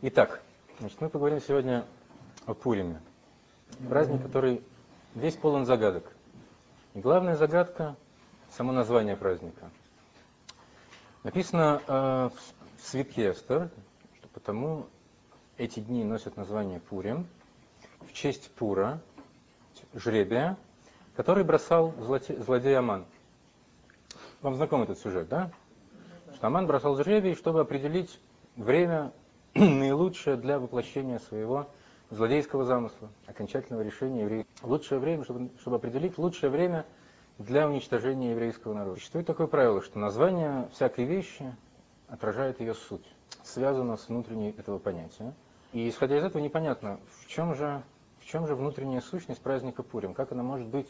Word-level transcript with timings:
Итак, 0.00 0.40
значит, 0.78 1.00
мы 1.00 1.08
поговорим 1.08 1.40
сегодня 1.40 1.84
о 2.46 2.54
Пуриме. 2.54 3.00
Праздник, 3.88 4.22
который 4.22 4.62
весь 5.16 5.34
полон 5.34 5.66
загадок. 5.66 6.04
И 6.94 7.00
главная 7.00 7.34
загадка– 7.34 7.96
само 8.52 8.70
название 8.70 9.16
праздника. 9.16 9.68
Написано 11.24 11.82
э, 11.84 11.92
в 12.76 12.80
свитке 12.80 13.32
Эстер, 13.32 13.70
что 14.14 14.28
потому 14.28 14.86
эти 15.56 15.80
дни 15.80 16.04
носят 16.04 16.36
название 16.36 16.78
Пурим, 16.78 17.26
в 18.02 18.12
честь 18.12 18.52
Пура, 18.52 19.00
жребия, 19.94 20.56
который 21.16 21.42
бросал 21.42 21.92
злодей 21.98 22.78
Аман. 22.78 23.04
Вам 24.42 24.54
знаком 24.54 24.84
этот 24.84 25.00
сюжет, 25.00 25.28
да? 25.28 25.50
Что 26.36 26.46
Аман 26.46 26.68
бросал 26.68 26.96
жребий, 26.96 27.34
чтобы 27.34 27.58
определить 27.58 28.20
время 28.54 29.12
наилучшее 29.80 30.36
для 30.36 30.60
воплощения 30.60 31.18
своего 31.18 31.66
злодейского 32.10 32.64
замысла, 32.64 33.08
окончательного 33.26 33.82
решения 33.82 34.22
евреев. 34.22 34.46
Лучшее 34.62 35.00
время, 35.00 35.24
чтобы, 35.24 35.50
чтобы 35.60 35.76
определить 35.76 36.16
лучшее 36.16 36.50
время 36.50 36.86
для 37.38 37.68
уничтожения 37.68 38.30
еврейского 38.30 38.74
народа. 38.74 38.96
Существует 38.96 39.26
такое 39.26 39.48
правило, 39.48 39.82
что 39.82 39.98
название 39.98 40.68
всякой 40.72 41.06
вещи 41.06 41.54
отражает 42.06 42.60
ее 42.60 42.74
суть, 42.74 43.04
связано 43.42 43.96
с 43.96 44.08
внутренней 44.08 44.50
этого 44.50 44.78
понятия. 44.78 45.34
И 45.72 45.88
исходя 45.88 46.18
из 46.18 46.24
этого 46.24 46.40
непонятно, 46.40 47.00
в 47.20 47.26
чем 47.26 47.56
же, 47.56 47.82
в 48.20 48.26
чем 48.26 48.46
же 48.46 48.54
внутренняя 48.54 49.00
сущность 49.00 49.40
праздника 49.40 49.82
Пурим, 49.82 50.14
как 50.14 50.30
она 50.30 50.44
может 50.44 50.68
быть 50.68 50.88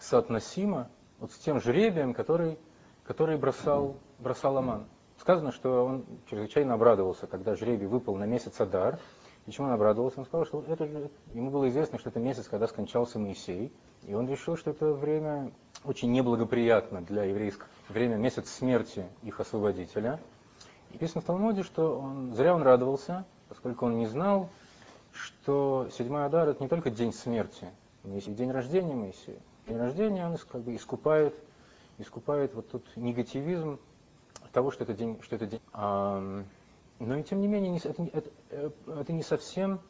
соотносима 0.00 0.90
вот 1.18 1.32
с 1.32 1.38
тем 1.38 1.60
жребием, 1.60 2.12
который, 2.12 2.58
который 3.04 3.38
бросал, 3.38 3.96
бросал 4.18 4.58
Аман. 4.58 4.84
Сказано, 5.22 5.52
что 5.52 5.84
он 5.84 6.04
чрезвычайно 6.28 6.74
обрадовался, 6.74 7.28
когда 7.28 7.54
жребий 7.54 7.86
выпал 7.86 8.16
на 8.16 8.24
месяц 8.24 8.60
Адар. 8.60 8.98
Почему 9.44 9.68
он 9.68 9.72
обрадовался? 9.72 10.18
Он 10.18 10.26
сказал, 10.26 10.46
что 10.46 10.64
это, 10.66 10.84
ему 11.32 11.48
было 11.48 11.68
известно, 11.68 11.96
что 12.00 12.08
это 12.08 12.18
месяц, 12.18 12.48
когда 12.48 12.66
скончался 12.66 13.20
Моисей. 13.20 13.72
И 14.02 14.14
он 14.14 14.28
решил, 14.28 14.56
что 14.56 14.72
это 14.72 14.92
время 14.92 15.52
очень 15.84 16.10
неблагоприятно 16.10 17.02
для 17.02 17.22
еврейского. 17.22 17.68
Время 17.88 18.16
месяц 18.16 18.50
смерти 18.50 19.06
их 19.22 19.38
освободителя. 19.38 20.18
И 20.90 20.94
написано 20.94 21.20
в 21.20 21.24
Талмуде, 21.24 21.62
что 21.62 22.00
он, 22.00 22.34
зря 22.34 22.52
он 22.52 22.62
радовался, 22.62 23.24
поскольку 23.48 23.86
он 23.86 23.98
не 23.98 24.06
знал, 24.06 24.48
что 25.12 25.88
седьмой 25.96 26.26
Адар 26.26 26.48
это 26.48 26.60
не 26.60 26.68
только 26.68 26.90
день 26.90 27.12
смерти, 27.12 27.68
но 28.02 28.16
и 28.16 28.20
день 28.20 28.50
рождения 28.50 28.96
Моисея. 28.96 29.38
День 29.68 29.78
рождения 29.78 30.26
он 30.26 30.36
как 30.50 30.62
бы 30.62 30.74
искупает, 30.74 31.32
искупает 31.98 32.54
вот 32.54 32.68
тот 32.70 32.82
негативизм 32.96 33.78
того, 34.52 34.70
что 34.70 34.84
это 34.84 34.94
день, 34.94 35.20
что 35.22 35.36
это 35.36 35.46
день. 35.46 35.60
А, 35.72 36.44
но 36.98 37.16
и 37.16 37.22
тем 37.22 37.40
не 37.40 37.48
менее, 37.48 37.78
это, 37.82 38.02
это, 38.12 38.72
это 38.86 39.12
не 39.12 39.22
совсем 39.22 39.80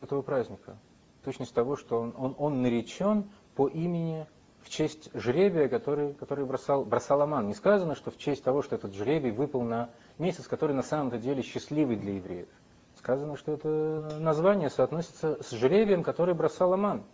этого 0.00 0.22
праздника. 0.22 0.76
Точность 1.24 1.52
того, 1.52 1.76
что 1.76 2.00
он, 2.00 2.14
он, 2.16 2.34
он 2.38 2.62
наречен 2.62 3.28
по 3.56 3.68
имени 3.68 4.26
в 4.62 4.70
честь 4.70 5.10
жребия, 5.14 5.68
который, 5.68 6.14
который 6.14 6.44
бросал, 6.44 6.84
бросал 6.84 7.20
Аман. 7.22 7.46
Не 7.46 7.54
сказано, 7.54 7.94
что 7.94 8.10
в 8.10 8.18
честь 8.18 8.42
того, 8.42 8.62
что 8.62 8.76
этот 8.76 8.94
жребий 8.94 9.30
выпал 9.30 9.62
на 9.62 9.90
месяц, 10.18 10.46
который 10.46 10.74
на 10.74 10.82
самом-то 10.82 11.18
деле 11.18 11.42
счастливый 11.42 11.96
для 11.96 12.14
евреев. 12.14 12.48
Сказано, 12.96 13.36
что 13.36 13.52
это 13.52 14.18
название 14.18 14.70
соотносится 14.70 15.42
с 15.42 15.50
жребием, 15.50 16.02
который 16.02 16.34
бросал 16.34 16.72
Аман. 16.72 17.04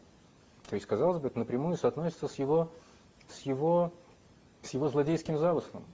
То 0.69 0.77
есть, 0.77 0.87
казалось 0.87 1.19
бы, 1.19 1.29
это 1.29 1.39
напрямую 1.39 1.77
соотносится 1.77 2.29
с 2.29 2.39
его, 2.39 2.71
с 3.29 3.43
его, 3.43 3.93
с 4.63 4.71
его 4.71 4.89
злодейским 4.89 5.39
замыслом 5.39 5.85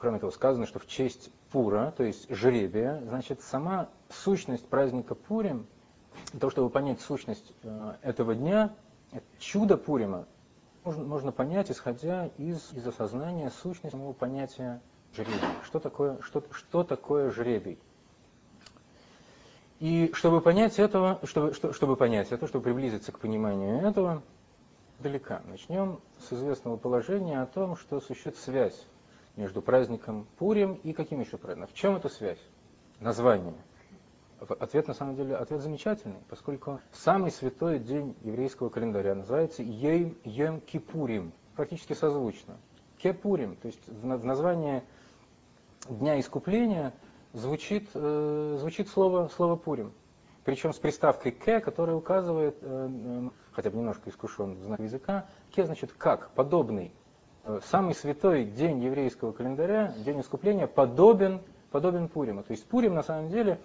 кроме 0.00 0.18
того, 0.18 0.32
сказано, 0.32 0.66
что 0.66 0.78
в 0.78 0.86
честь 0.86 1.30
Пура, 1.52 1.92
то 1.96 2.02
есть 2.02 2.30
жребия, 2.30 3.02
значит, 3.06 3.42
сама 3.42 3.88
сущность 4.08 4.66
праздника 4.66 5.14
Пурим, 5.14 5.66
для 6.32 6.40
того, 6.40 6.50
чтобы 6.50 6.70
понять 6.70 7.00
сущность 7.00 7.52
э, 7.62 7.94
этого 8.02 8.34
дня, 8.34 8.74
чудо 9.38 9.76
Пурима, 9.76 10.26
можно, 10.84 11.04
можно 11.04 11.32
понять, 11.32 11.70
исходя 11.70 12.30
из, 12.38 12.72
из 12.72 12.86
осознания 12.86 13.50
сущности 13.62 13.90
самого 13.90 14.12
понятия 14.12 14.80
жребий. 15.14 15.34
Что 15.64 15.78
такое, 15.78 16.18
что, 16.22 16.42
что 16.52 16.82
такое 16.82 17.30
жребий? 17.30 17.78
И 19.80 20.10
чтобы 20.14 20.40
понять 20.40 20.78
этого, 20.78 21.20
чтобы, 21.24 21.52
чтобы 21.54 21.96
понять 21.96 22.32
это, 22.32 22.46
чтобы 22.46 22.64
приблизиться 22.64 23.12
к 23.12 23.18
пониманию 23.18 23.86
этого, 23.86 24.22
далека. 24.98 25.42
Начнем 25.46 26.00
с 26.18 26.32
известного 26.32 26.76
положения 26.76 27.40
о 27.40 27.46
том, 27.46 27.76
что 27.76 28.00
существует 28.00 28.36
связь 28.36 28.86
между 29.36 29.62
праздником 29.62 30.26
Пурим 30.38 30.74
и 30.74 30.92
каким 30.92 31.20
еще 31.20 31.36
праздником? 31.36 31.72
В 31.72 31.76
чем 31.76 31.96
эта 31.96 32.08
связь? 32.08 32.40
Название. 32.98 33.54
Ответ 34.40 34.88
на 34.88 34.94
самом 34.94 35.16
деле 35.16 35.36
ответ 35.36 35.60
замечательный, 35.60 36.18
поскольку 36.28 36.80
самый 36.92 37.30
святой 37.30 37.78
день 37.78 38.16
еврейского 38.22 38.70
календаря 38.70 39.14
называется 39.14 39.62
Йем, 39.62 40.16
Йем 40.24 40.60
Кипурим, 40.60 41.32
практически 41.56 41.92
созвучно. 41.92 42.56
Кепурим, 42.98 43.56
то 43.56 43.66
есть 43.66 43.86
в 43.86 44.24
названии 44.24 44.82
Дня 45.88 46.18
Искупления 46.18 46.94
звучит, 47.32 47.90
э, 47.94 48.56
звучит 48.58 48.88
слово, 48.88 49.28
слово 49.28 49.56
Пурим. 49.56 49.92
Причем 50.44 50.72
с 50.72 50.78
приставкой 50.78 51.32
«ке», 51.32 51.60
которая 51.60 51.96
указывает, 51.96 52.56
э, 52.62 53.28
хотя 53.52 53.70
бы 53.70 53.76
немножко 53.76 54.08
искушен 54.08 54.56
в 54.56 54.62
знак 54.62 54.80
языка, 54.80 55.26
«ке» 55.50 55.66
значит 55.66 55.92
«как», 55.92 56.30
«подобный», 56.30 56.92
самый 57.64 57.94
святой 57.94 58.44
день 58.44 58.82
еврейского 58.82 59.32
календаря, 59.32 59.94
день 60.04 60.20
искупления, 60.20 60.66
подобен, 60.66 61.40
подобен 61.70 62.08
Пуриму. 62.08 62.42
То 62.42 62.52
есть 62.52 62.66
Пурим 62.66 62.94
на 62.94 63.02
самом 63.02 63.30
деле 63.30 63.58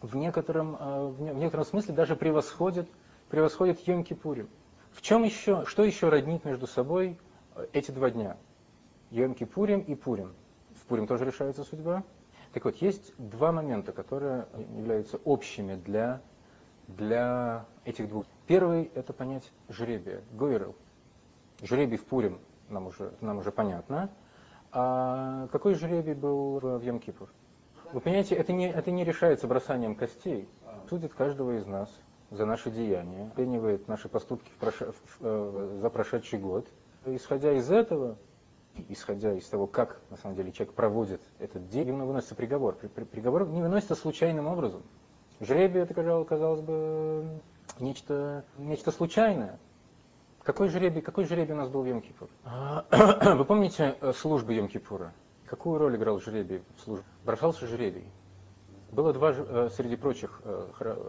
в 0.00 0.16
некотором, 0.16 0.76
э, 0.78 1.06
в 1.06 1.20
некотором 1.34 1.64
смысле 1.64 1.94
даже 1.94 2.16
превосходит, 2.16 2.88
превосходит 3.30 3.86
Йом-Кипурим. 3.86 4.48
В 4.92 5.00
чем 5.00 5.22
еще, 5.22 5.64
что 5.66 5.84
еще 5.84 6.08
роднит 6.08 6.44
между 6.44 6.66
собой 6.66 7.18
э, 7.54 7.66
эти 7.72 7.90
два 7.90 8.10
дня? 8.10 8.36
Йом-Кипурим 9.10 9.84
и 9.84 9.94
Пурим. 9.94 10.32
В 10.74 10.86
Пурим 10.86 11.06
тоже 11.06 11.24
решается 11.24 11.64
судьба. 11.64 12.02
Так 12.52 12.64
вот, 12.64 12.76
есть 12.76 13.14
два 13.16 13.52
момента, 13.52 13.92
которые 13.92 14.46
являются 14.76 15.18
общими 15.24 15.76
для, 15.76 16.20
для 16.88 17.64
этих 17.84 18.08
двух. 18.08 18.26
Первый– 18.46 18.90
это 18.94 19.12
понять 19.12 19.50
жребия, 19.68 20.22
гойрел. 20.32 20.74
Жребий 21.62 21.96
в 21.96 22.04
Пурим 22.04 22.38
нам 22.72 22.88
уже, 22.88 23.12
нам 23.20 23.38
уже 23.38 23.52
понятно. 23.52 24.10
А 24.72 25.48
какой 25.52 25.74
жребий 25.74 26.14
был 26.14 26.58
в 26.58 26.82
Йом-Кипур? 26.82 27.28
Вы 27.92 28.00
понимаете, 28.00 28.34
это 28.34 28.52
не, 28.52 28.70
это 28.70 28.90
не 28.90 29.04
решается 29.04 29.46
бросанием 29.46 29.94
костей. 29.94 30.48
Судит 30.88 31.12
каждого 31.12 31.58
из 31.58 31.66
нас 31.66 31.90
за 32.30 32.46
наши 32.46 32.70
деяния, 32.70 33.30
оценивает 33.32 33.86
наши 33.88 34.08
поступки 34.08 34.50
в 34.50 34.56
прош... 34.56 34.74
в, 34.80 34.94
э, 35.20 35.78
за 35.80 35.90
прошедший 35.90 36.38
год. 36.38 36.66
Исходя 37.04 37.52
из 37.52 37.70
этого, 37.70 38.16
исходя 38.88 39.34
из 39.34 39.46
того, 39.46 39.66
как 39.66 40.00
на 40.08 40.16
самом 40.16 40.36
деле 40.36 40.52
человек 40.52 40.74
проводит 40.74 41.20
этот 41.38 41.68
день, 41.68 41.88
ему 41.88 42.06
выносится 42.06 42.34
приговор. 42.34 42.74
При, 42.76 42.88
при, 42.88 43.04
приговор 43.04 43.46
не 43.48 43.60
выносится 43.60 43.94
случайным 43.94 44.46
образом. 44.46 44.82
Жребие 45.40 45.82
это, 45.82 45.92
казалось 46.24 46.62
бы, 46.62 47.26
нечто, 47.78 48.44
нечто 48.56 48.90
случайное. 48.90 49.58
Какой 50.44 50.68
жребий, 50.68 51.02
какой 51.02 51.24
жребий 51.24 51.54
у 51.54 51.56
нас 51.56 51.68
был 51.68 51.82
в 51.82 51.86
Йом-Кипур? 51.86 52.28
А, 52.44 52.84
вы 53.36 53.44
помните 53.44 53.96
э, 54.00 54.12
службы 54.12 54.54
Йом-Кипура? 54.54 55.10
Какую 55.46 55.78
роль 55.78 55.94
играл 55.94 56.18
жребий 56.20 56.62
в 56.76 56.80
службе? 56.80 57.04
Бросался 57.24 57.66
жребий. 57.68 58.04
Было 58.90 59.12
два, 59.12 59.32
э, 59.32 59.70
среди 59.72 59.94
прочих 59.94 60.40
э, 60.44 60.66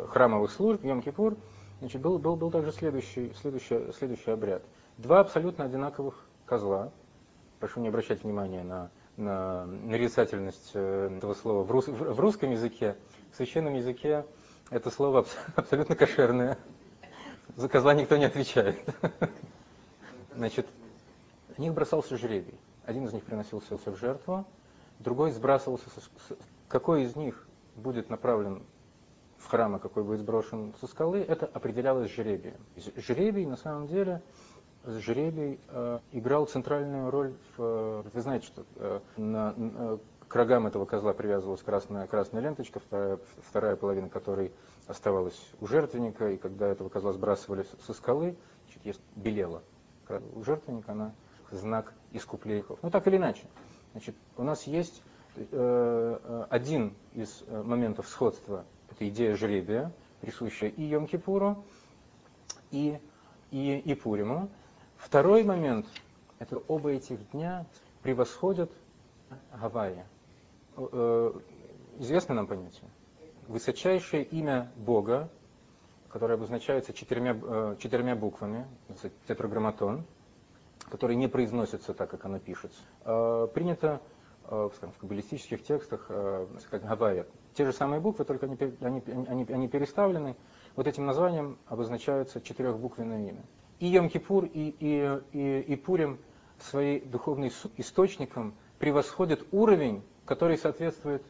храмовых 0.10 0.52
служб, 0.52 0.84
Йом-Кипур, 0.84 1.36
значит, 1.80 2.00
был, 2.00 2.20
был, 2.20 2.36
был 2.36 2.52
также 2.52 2.72
следующий, 2.72 3.34
следующий, 3.42 3.92
следующий 3.94 4.30
обряд. 4.30 4.62
Два 5.00 5.22
абсолютно 5.22 5.66
одинаковых 5.66 6.14
козла. 6.46 6.92
Прошу 7.60 7.80
не 7.80 7.88
обращать 7.88 8.24
внимания 8.24 8.64
на, 8.64 8.92
на 9.18 9.66
нарицательность 9.66 10.76
этого 10.76 11.34
слова. 11.34 11.64
В, 11.64 11.72
рус, 11.72 11.88
в 11.88 12.20
русском 12.20 12.52
языке, 12.52 12.98
в 13.32 13.38
священном 13.38 13.74
языке 13.74 14.26
это 14.70 14.92
слово 14.92 15.26
абсолютно 15.56 15.96
кошерное. 15.96 16.60
За 17.56 17.70
козла 17.70 17.94
никто 17.94 18.18
не 18.18 18.26
отвечает. 18.26 18.80
Значит, 20.36 20.68
в 21.56 21.60
них 21.60 21.74
бросался 21.74 22.18
жребий. 22.18 22.56
Один 22.86 23.06
из 23.06 23.14
них 23.14 23.24
приносился 23.24 23.78
в 23.78 23.98
жертву, 23.98 24.46
другой 25.00 25.32
сбрасывался. 25.32 25.86
С... 25.90 26.36
Какой 26.68 27.04
из 27.04 27.16
них 27.16 27.48
будет 27.76 28.10
направлен 28.10 28.64
в 29.38 29.48
храм, 29.48 29.76
а 29.76 29.80
какой 29.80 30.04
будет 30.04 30.22
сброшен 30.22 30.74
со 30.80 30.88
скалы, 30.88 31.20
это 31.20 31.46
определялось 31.46 32.12
жребием. 32.12 32.58
Жребий, 32.96 33.46
на 33.46 33.58
самом 33.58 33.88
деле, 33.88 34.22
жребий 34.86 35.60
э, 35.70 36.00
играл 36.12 36.46
центральную 36.48 37.12
роль 37.12 37.34
в... 37.56 38.04
Вы 38.14 38.22
знаете, 38.22 38.48
что 38.48 38.66
э, 38.78 39.00
на, 39.18 39.54
э, 39.58 39.98
к 40.28 40.36
рогам 40.36 40.66
этого 40.66 40.86
козла 40.86 41.14
привязывалась 41.14 41.62
красная, 41.62 42.08
красная 42.08 42.42
ленточка, 42.42 42.80
вторая, 42.80 43.20
вторая 43.48 43.76
половина 43.76 44.10
которой 44.10 44.52
оставалась 44.88 45.40
у 45.62 45.68
жертвенника, 45.68 46.30
и 46.30 46.38
когда 46.38 46.68
этого 46.68 46.90
козла 46.90 47.14
сбрасывали 47.14 47.66
со 47.86 47.94
скалы, 47.94 48.36
значит, 48.66 49.00
белела. 49.16 49.64
У 50.36 50.44
жертвенника 50.44 50.92
она 50.92 51.14
знак 51.52 51.94
искупления. 52.12 52.66
Ну 52.82 52.90
так 52.90 53.08
или 53.08 53.18
иначе, 53.18 53.46
значит, 53.94 54.16
у 54.38 54.44
нас 54.44 54.64
есть 54.68 55.02
э, 55.36 56.46
один 56.50 56.94
из 57.14 57.44
моментов 57.50 58.08
сходства– 58.08 58.66
это 58.92 59.08
идея 59.10 59.36
жребия, 59.36 59.92
присущая 60.22 60.70
и 60.70 60.82
Йом-Кипуру, 60.84 61.64
и, 62.72 63.00
и, 63.52 63.78
и 63.78 63.94
Пуриму. 63.96 64.50
Второй 64.98 65.44
момент– 65.44 65.86
это 66.40 66.62
оба 66.68 66.92
этих 66.92 67.30
дня 67.32 67.66
превосходят 68.02 68.72
Гавайи. 69.60 70.04
Известно 72.00 72.36
нам 72.36 72.48
понятие? 72.48 72.90
Высочайшее 73.48 74.24
имя 74.24 74.72
Бога, 74.76 75.30
которое 76.10 76.36
обозначается 76.36 76.94
четырьмя, 76.94 77.76
четырьмя 77.80 78.16
буквами, 78.16 78.68
тетраграмматон, 79.28 80.06
который 80.90 81.16
не 81.16 81.28
произносится 81.28 81.94
так, 81.94 82.10
как 82.10 82.26
оно 82.26 82.40
пишется, 82.40 82.82
принято 83.54 84.02
скажем, 84.46 84.92
в 84.92 84.98
каббалистических 85.00 85.64
текстах, 85.64 86.06
как 86.08 86.84
Гавайя. 86.84 87.26
Те 87.54 87.66
же 87.66 87.74
самые 87.74 88.00
буквы, 88.02 88.26
только 88.26 88.46
они, 88.46 88.58
они, 88.82 89.04
они, 89.08 89.46
они 89.50 89.68
переставлены. 89.68 90.36
Вот 90.76 90.88
этим 90.88 91.06
названием 91.06 91.58
обозначаются 91.68 92.42
четырехбуквенное 92.42 93.30
имя. 93.30 93.44
И 93.80 93.94
Йом-Кипур, 93.96 94.46
и, 94.46 94.76
и, 94.80 95.22
и, 95.32 95.60
и 95.62 95.76
Пурим 95.76 96.20
своей 96.60 97.00
духовной 97.02 97.52
источником 97.78 98.54
превосходят 98.80 99.46
уровень, 99.52 100.04
который 100.26 100.58
соответствует 100.58 101.24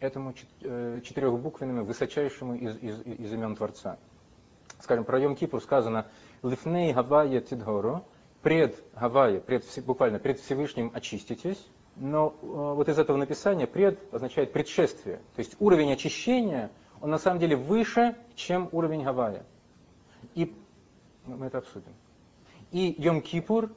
этому 0.00 0.34
э, 0.62 1.00
четырехбуквенному 1.04 1.84
высочайшему 1.84 2.54
из, 2.56 2.76
из, 2.78 3.00
из 3.02 3.32
имен 3.32 3.54
Творца. 3.54 3.98
Скажем, 4.80 5.04
про 5.04 5.20
Йом-Кипур 5.20 5.60
сказано 5.60 6.06
«Лифней 6.42 6.92
Гавайя 6.92 7.40
Тидгору», 7.40 8.04
пред 8.42 8.82
Гавайя, 8.94 9.40
пред, 9.40 9.64
буквально 9.84 10.18
пред 10.18 10.40
Всевышним 10.40 10.90
очиститесь, 10.94 11.64
но 11.96 12.34
э, 12.40 12.46
вот 12.46 12.88
из 12.88 12.98
этого 12.98 13.16
написания 13.16 13.66
пред 13.66 13.98
означает 14.12 14.52
предшествие. 14.52 15.18
То 15.36 15.40
есть 15.40 15.56
уровень 15.58 15.92
очищения, 15.92 16.70
он 17.00 17.10
на 17.10 17.18
самом 17.18 17.38
деле 17.38 17.56
выше, 17.56 18.16
чем 18.34 18.68
уровень 18.72 19.04
Гавайя. 19.04 19.44
И 20.34 20.54
мы 21.26 21.46
это 21.46 21.58
обсудим. 21.58 21.92
И 22.72 22.94
Йом-Кипур, 22.98 23.70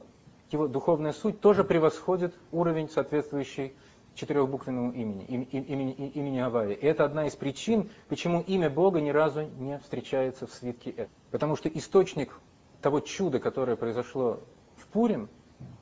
его 0.51 0.67
духовная 0.67 1.13
суть, 1.13 1.41
тоже 1.41 1.63
превосходит 1.63 2.33
уровень, 2.51 2.89
соответствующий 2.89 3.73
четырехбуквенному 4.15 4.91
имени, 4.91 5.25
имени, 5.25 5.93
имени 6.09 6.39
Гавайя. 6.39 6.73
И 6.73 6.85
это 6.85 7.05
одна 7.05 7.27
из 7.27 7.35
причин, 7.35 7.89
почему 8.07 8.41
имя 8.41 8.69
Бога 8.69 9.01
ни 9.01 9.09
разу 9.09 9.43
не 9.57 9.79
встречается 9.79 10.47
в 10.47 10.51
свитке 10.51 10.91
Эд. 10.91 11.09
Потому 11.31 11.55
что 11.55 11.69
источник 11.69 12.39
того 12.81 12.99
чуда, 12.99 13.39
которое 13.39 13.75
произошло 13.75 14.41
в 14.77 14.87
Пурим, 14.87 15.29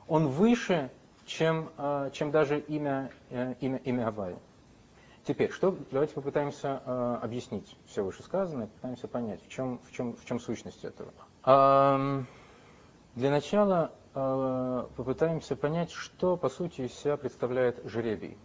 он 0.08 0.28
выше, 0.28 0.90
чем, 1.26 1.70
а, 1.76 2.10
чем 2.10 2.30
даже 2.30 2.58
имя, 2.60 3.10
э, 3.30 3.54
имя, 3.60 3.78
имя 3.84 4.04
Гавайи. 4.04 4.36
Теперь, 5.24 5.50
что, 5.50 5.76
давайте 5.92 6.14
попытаемся 6.14 6.82
э, 6.84 7.18
объяснить 7.22 7.76
все 7.86 8.02
вышесказанное, 8.02 8.66
попытаемся 8.66 9.06
понять, 9.06 9.40
в 9.44 9.48
чем, 9.48 9.78
в 9.84 9.92
чем, 9.92 10.16
в 10.16 10.24
чем 10.24 10.40
сущность 10.40 10.84
этого. 10.84 11.12
Для 13.14 13.30
начала 13.30 13.92
попытаемся 14.12 15.56
понять, 15.56 15.90
что 15.90 16.36
по 16.36 16.48
сути 16.48 16.82
из 16.82 16.94
себя 16.94 17.16
представляет 17.16 17.80
жребий. 17.84 18.36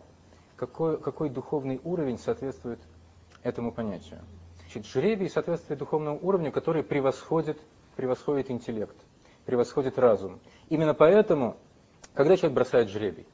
Какой, 0.56 0.98
какой 1.00 1.30
духовный 1.30 1.80
уровень 1.84 2.18
соответствует 2.18 2.80
этому 3.44 3.72
понятию. 3.72 4.19
Значит, 4.62 4.86
жребий 4.86 5.30
соответствует 5.30 5.80
духовному 5.80 6.19
уровню, 6.22 6.52
который 6.52 6.84
превосходит, 6.84 7.60
превосходит 7.96 8.50
интеллект, 8.50 8.96
превосходит 9.46 10.00
разум. 10.00 10.40
Именно 10.69 10.94
поэтому, 10.94 11.58
когда 12.14 12.36
человек 12.36 12.56
бросает 12.56 12.90
жребий, 12.90 13.28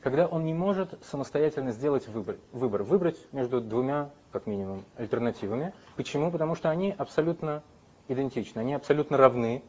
когда 0.00 0.26
он 0.26 0.44
не 0.44 0.54
может 0.54 0.98
самостоятельно 1.04 1.72
сделать 1.72 2.06
выбор, 2.08 2.36
выбор, 2.52 2.82
выбрать 2.82 3.18
между 3.32 3.60
двумя, 3.60 4.10
как 4.32 4.46
минимум, 4.46 4.84
альтернативами. 4.96 5.74
Почему? 5.96 6.30
Потому 6.30 6.54
что 6.54 6.70
они 6.70 6.94
абсолютно 6.96 7.62
идентичны, 8.08 8.60
они 8.60 8.74
абсолютно 8.74 9.16
равны 9.16 9.62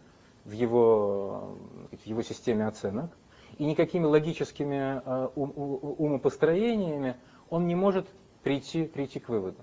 в 0.50 0.52
его, 0.52 1.58
в 1.92 2.06
его 2.06 2.24
системе 2.24 2.66
оценок, 2.66 3.12
и 3.60 3.66
никакими 3.66 4.06
логическими 4.06 5.02
э, 5.06 5.28
умопостроениями 5.36 7.18
он 7.50 7.68
не 7.68 7.76
может 7.76 8.08
прийти, 8.42 8.86
прийти 8.86 9.20
к 9.20 9.30
выводу. 9.30 9.60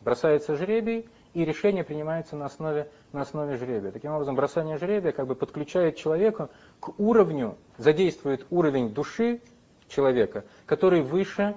Бросается 0.00 0.56
жребий, 0.56 1.06
и 1.34 1.44
решение 1.44 1.84
принимается 1.84 2.36
на 2.36 2.46
основе, 2.46 2.88
на 3.12 3.20
основе 3.20 3.56
жребия. 3.56 3.92
Таким 3.92 4.12
образом, 4.12 4.34
бросание 4.34 4.78
жребия 4.78 5.12
как 5.12 5.26
бы 5.26 5.34
подключает 5.34 5.96
человека 5.96 6.48
к 6.80 6.98
уровню, 6.98 7.56
задействует 7.76 8.46
уровень 8.50 8.94
души, 8.94 9.42
человека, 9.88 10.44
который 10.64 11.02
выше, 11.02 11.54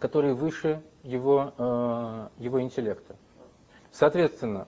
который 0.00 0.34
выше 0.34 0.82
его, 1.04 1.54
э, 1.56 2.28
его 2.38 2.60
интеллекта. 2.60 3.14
Соответственно, 3.92 4.66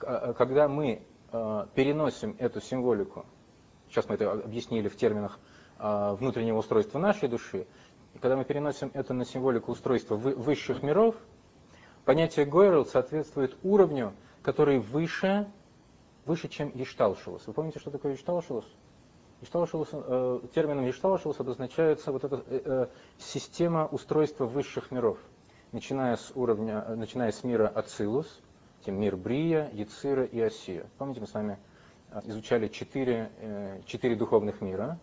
э, 0.00 0.32
когда 0.38 0.68
мы 0.68 1.02
переносим 1.74 2.36
эту 2.38 2.60
символику, 2.60 3.26
сейчас 3.88 4.08
мы 4.08 4.14
это 4.14 4.32
объяснили 4.32 4.88
в 4.88 4.96
терминах 4.96 5.38
внутреннего 5.78 6.58
устройства 6.58 6.98
нашей 6.98 7.28
души, 7.28 7.66
и 8.14 8.18
когда 8.18 8.36
мы 8.36 8.44
переносим 8.44 8.90
это 8.94 9.12
на 9.12 9.26
символику 9.26 9.72
устройства 9.72 10.16
высших 10.16 10.82
миров, 10.82 11.16
понятие 12.06 12.46
Гойрл 12.46 12.86
соответствует 12.86 13.56
уровню, 13.62 14.14
который 14.42 14.78
выше, 14.78 15.50
выше 16.24 16.48
чем 16.48 16.70
Ишталшилус. 16.74 17.46
Вы 17.46 17.52
помните, 17.52 17.78
что 17.78 17.90
такое 17.90 18.14
Ишталшилус? 18.14 18.64
Гешталшилус, 19.42 19.88
э, 19.92 20.40
термином 20.54 20.86
Гешталшилус 20.86 21.38
обозначается 21.40 22.10
вот 22.10 22.24
эта 22.24 22.42
э, 22.46 22.60
э, 22.64 22.86
система 23.18 23.86
устройства 23.86 24.46
высших 24.46 24.90
миров, 24.90 25.18
начиная 25.72 26.16
с 26.16 26.32
уровня, 26.34 26.84
э, 26.88 26.94
начиная 26.94 27.32
с 27.32 27.44
мира 27.44 27.68
Ацилус, 27.68 28.40
тем 28.84 29.00
мир 29.00 29.16
Брия, 29.16 29.70
Яцира 29.72 30.24
и 30.24 30.40
Осия. 30.40 30.86
Помните, 30.98 31.20
мы 31.20 31.26
с 31.26 31.34
вами 31.34 31.58
э, 32.10 32.20
изучали 32.26 32.68
четыре, 32.68 33.30
э, 33.38 33.80
четыре 33.86 34.16
духовных 34.16 34.60
мира. 34.60 34.98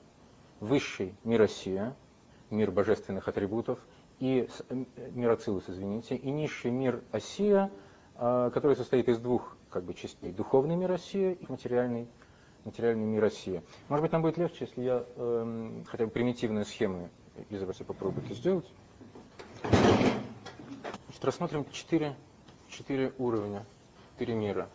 Высший 0.59 1.13
мир 1.23 1.41
Осия, 1.41 1.95
мир 2.49 2.71
божественных 2.71 3.27
атрибутов, 3.27 3.79
и 4.19 4.47
мир 5.13 5.31
Ацилус, 5.31 5.65
извините, 5.67 6.15
и 6.15 6.31
низший 6.31 6.71
мир 6.71 7.01
Осия, 7.11 7.69
который 8.15 8.77
состоит 8.77 9.09
из 9.09 9.17
двух 9.17 9.57
как 9.69 9.83
бы, 9.83 9.93
частей. 9.93 10.31
Духовный 10.31 10.77
мир 10.77 10.91
Осия 10.91 11.33
и 11.33 11.45
материальный 11.49 12.07
материальный 12.65 13.05
мир 13.05 13.21
России. 13.21 13.61
Может 13.89 14.03
быть, 14.03 14.11
нам 14.11 14.21
будет 14.21 14.37
легче, 14.37 14.65
если 14.65 14.81
я 14.81 15.05
э, 15.15 15.83
хотя 15.87 16.05
бы 16.05 16.11
примитивную 16.11 16.65
схему 16.65 17.09
изобразить, 17.49 17.85
попробую 17.85 18.25
это 18.25 18.33
сделать. 18.35 18.65
Значит, 19.63 21.25
рассмотрим 21.25 21.65
четыре, 21.71 22.15
четыре 22.77 23.13
уровня, 23.18 23.65
четыре 24.13 24.35
мира. 24.35 24.69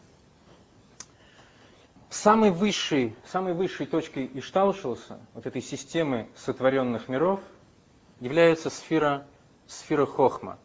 Самой 2.11 2.51
высшей, 2.51 3.15
самой 3.27 3.53
высшей 3.53 3.87
точкой 3.87 4.31
Ишталшилса, 4.35 5.21
вот 5.35 5.47
этой 5.47 5.61
системы 5.61 6.29
сотворенных 6.37 7.09
миров, 7.09 7.41
является 8.21 8.71
сфера, 8.71 9.27
сфера 9.67 10.07
Хохма. 10.07 10.59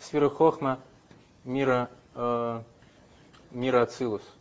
Сфера 0.00 0.28
Хохма 0.28 0.80
мира, 1.44 1.88
э, 2.14 2.62
мира 3.52 3.82
Ацилус– 3.82 4.22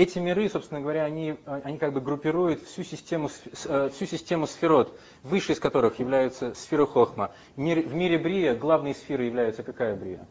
эти 0.00 0.18
миры, 0.18 0.48
собственно 0.48 0.80
говоря, 0.80 1.04
они, 1.04 1.36
они 1.44 1.76
как 1.76 1.92
бы 1.92 2.00
группируют 2.00 2.62
всю 2.62 2.84
систему, 2.84 3.28
э, 3.66 3.90
всю 3.92 4.06
систему 4.06 4.46
сферот, 4.46 4.98
высшей 5.22 5.54
из 5.54 5.60
которых 5.60 5.98
является 5.98 6.54
сфера 6.54 6.86
Хохма. 6.86 7.32
В 7.54 7.58
мире, 7.58 7.82
в 7.82 7.94
мире 7.94 8.18
Брия 8.18 8.54
главной 8.54 8.94
сферой 8.94 9.26
является 9.26 9.62
какая 9.62 9.94
Брия? 9.94 10.26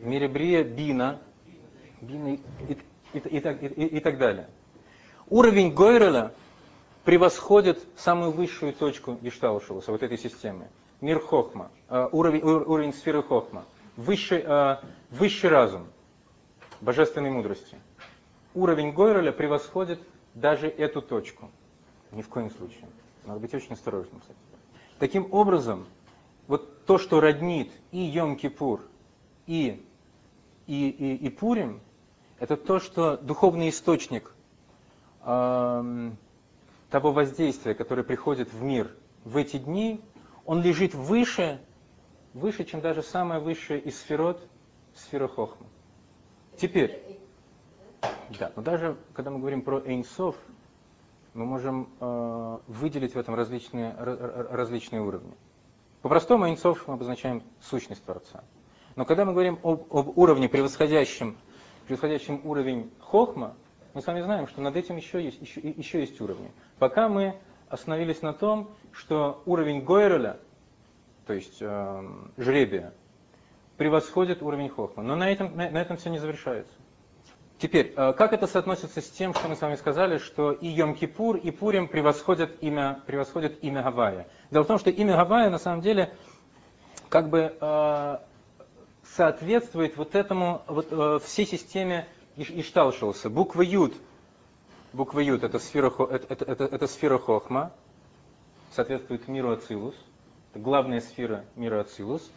В 0.00 0.06
мире 0.06 0.28
Брия 0.28 0.64
Бина, 0.64 1.20
Бина 2.00 2.34
и, 2.34 2.40
и, 2.68 3.18
и, 3.18 3.38
и, 3.38 3.86
и, 3.96 4.00
так 4.00 4.18
далее. 4.18 4.48
Уровень 5.28 5.72
Гойреля 5.72 6.32
превосходит 7.04 7.86
самую 7.96 8.32
высшую 8.32 8.72
точку 8.72 9.18
Гештаушелуса, 9.20 9.92
вот 9.92 10.02
этой 10.02 10.18
системы. 10.18 10.68
Мир 11.00 11.20
Хохма, 11.20 11.70
э, 11.88 12.08
уровень, 12.12 12.42
уровень 12.42 12.92
сферы 12.92 13.22
Хохма, 13.22 13.64
высший, 13.96 14.42
э, 14.44 14.76
высший 15.10 15.50
разум, 15.50 15.86
божественной 16.80 17.30
мудрости– 17.30 17.76
уровень 18.54 18.92
Гойреля 18.92 19.32
превосходит 19.32 20.00
даже 20.34 20.68
эту 20.68 21.02
точку. 21.02 21.50
Ни 22.12 22.22
в 22.22 22.28
коем 22.28 22.50
случае. 22.50 22.86
Надо 23.24 23.40
быть 23.40 23.54
очень 23.54 23.72
осторожным 23.72 24.20
с 24.22 24.24
этим. 24.24 24.36
Таким 24.98 25.32
образом, 25.32 25.86
вот 26.46 26.84
то, 26.84 26.98
что 26.98 27.20
роднит 27.20 27.70
и 27.92 28.10
Йом-Кипур, 28.14 28.80
и, 29.46 29.84
и, 30.70 30.88
и, 30.88 31.16
и 31.16 31.28
Пурим, 31.30 31.80
это 32.38 32.56
то, 32.56 32.78
что 32.78 33.16
духовный 33.16 33.70
источник 33.70 34.32
э, 35.24 36.10
того 36.90 37.12
воздействия, 37.12 37.74
которое 37.74 38.04
приходит 38.04 38.52
в 38.52 38.62
мир 38.62 38.94
в 39.24 39.36
эти 39.36 39.56
дни, 39.58 40.00
он 40.46 40.62
лежит 40.62 40.94
выше, 40.94 41.60
выше, 42.34 42.64
чем 42.64 42.80
даже 42.80 43.02
самая 43.02 43.40
высшая 43.40 43.78
из 43.78 43.98
сферот, 43.98 44.40
сфера 44.94 45.26
Хохма. 45.26 45.66
Теперь, 46.56 47.18
да, 48.38 48.52
но 48.54 48.62
даже 48.62 48.96
когда 49.12 49.32
мы 49.32 49.40
говорим 49.40 49.62
про 49.62 49.80
Эйнсов, 49.84 50.36
мы 51.34 51.46
можем 51.46 51.88
э, 51.98 52.58
выделить 52.68 53.16
в 53.16 53.18
этом 53.18 53.34
различные, 53.34 53.92
различные 53.96 55.02
уровни. 55.02 55.34
По-простому 56.02 56.48
Инцов 56.48 56.86
мы 56.86 56.94
обозначаем 56.94 57.42
сущность 57.60 58.04
Творца. 58.04 58.44
Но 59.00 59.06
когда 59.06 59.24
мы 59.24 59.32
говорим 59.32 59.58
об, 59.62 59.84
об 59.90 60.18
уровне, 60.18 60.46
превосходящем, 60.46 61.38
превосходящем 61.86 62.42
уровень 62.44 62.90
Хохма, 63.00 63.54
мы 63.94 64.02
с 64.02 64.06
вами 64.06 64.20
знаем, 64.20 64.46
что 64.46 64.60
над 64.60 64.76
этим 64.76 64.98
еще 64.98 65.24
есть, 65.24 65.40
еще, 65.40 65.58
еще 65.62 66.00
есть 66.00 66.20
уровни. 66.20 66.52
Пока 66.78 67.08
мы 67.08 67.34
остановились 67.70 68.20
на 68.20 68.34
том, 68.34 68.68
что 68.92 69.42
уровень 69.46 69.84
Гойреля, 69.84 70.36
то 71.26 71.32
есть 71.32 71.62
э, 71.62 72.08
жребия, 72.36 72.92
превосходит 73.78 74.42
уровень 74.42 74.68
Хохма. 74.68 75.02
Но 75.02 75.16
на 75.16 75.32
этом, 75.32 75.56
на, 75.56 75.70
на 75.70 75.80
этом 75.80 75.96
все 75.96 76.10
не 76.10 76.18
завершается. 76.18 76.74
Теперь, 77.56 77.94
э, 77.96 78.12
как 78.12 78.34
это 78.34 78.46
соотносится 78.46 79.00
с 79.00 79.08
тем, 79.08 79.32
что 79.32 79.48
мы 79.48 79.56
с 79.56 79.62
вами 79.62 79.76
сказали, 79.76 80.18
что 80.18 80.52
и 80.52 80.68
Йом-Кипур, 80.76 81.38
и 81.38 81.50
Пурим 81.50 81.88
превосходят 81.88 82.62
имя, 82.62 83.00
превосходят 83.06 83.64
имя 83.64 83.82
Гавайя? 83.82 84.26
Дело 84.50 84.64
в 84.64 84.66
том, 84.66 84.78
что 84.78 84.90
имя 84.90 85.16
Гавайя 85.16 85.48
на 85.48 85.58
самом 85.58 85.80
деле 85.80 86.12
как 87.08 87.30
бы 87.30 87.56
э, 87.58 88.18
соответствует 89.16 89.96
вот 89.96 90.14
этому, 90.14 90.62
вот, 90.66 90.88
э, 90.90 91.18
всей 91.24 91.46
системе 91.46 92.06
Ишталшилса. 92.36 93.28
Буква 93.28 93.62
Юд, 93.62 93.94
буква 94.92 95.20
Юд 95.20 95.42
это 95.42 95.58
сфера, 95.58 95.92
это, 96.10 96.26
это, 96.32 96.44
это, 96.44 96.64
это 96.64 96.86
сфера 96.86 97.18
Хохма, 97.18 97.72
соответствует 98.72 99.28
миру 99.28 99.52
Ацилус, 99.52 99.94
это 100.52 100.60
главная 100.62 101.00
сфера 101.00 101.44
мира 101.56 101.80
Ацилус. 101.80 102.30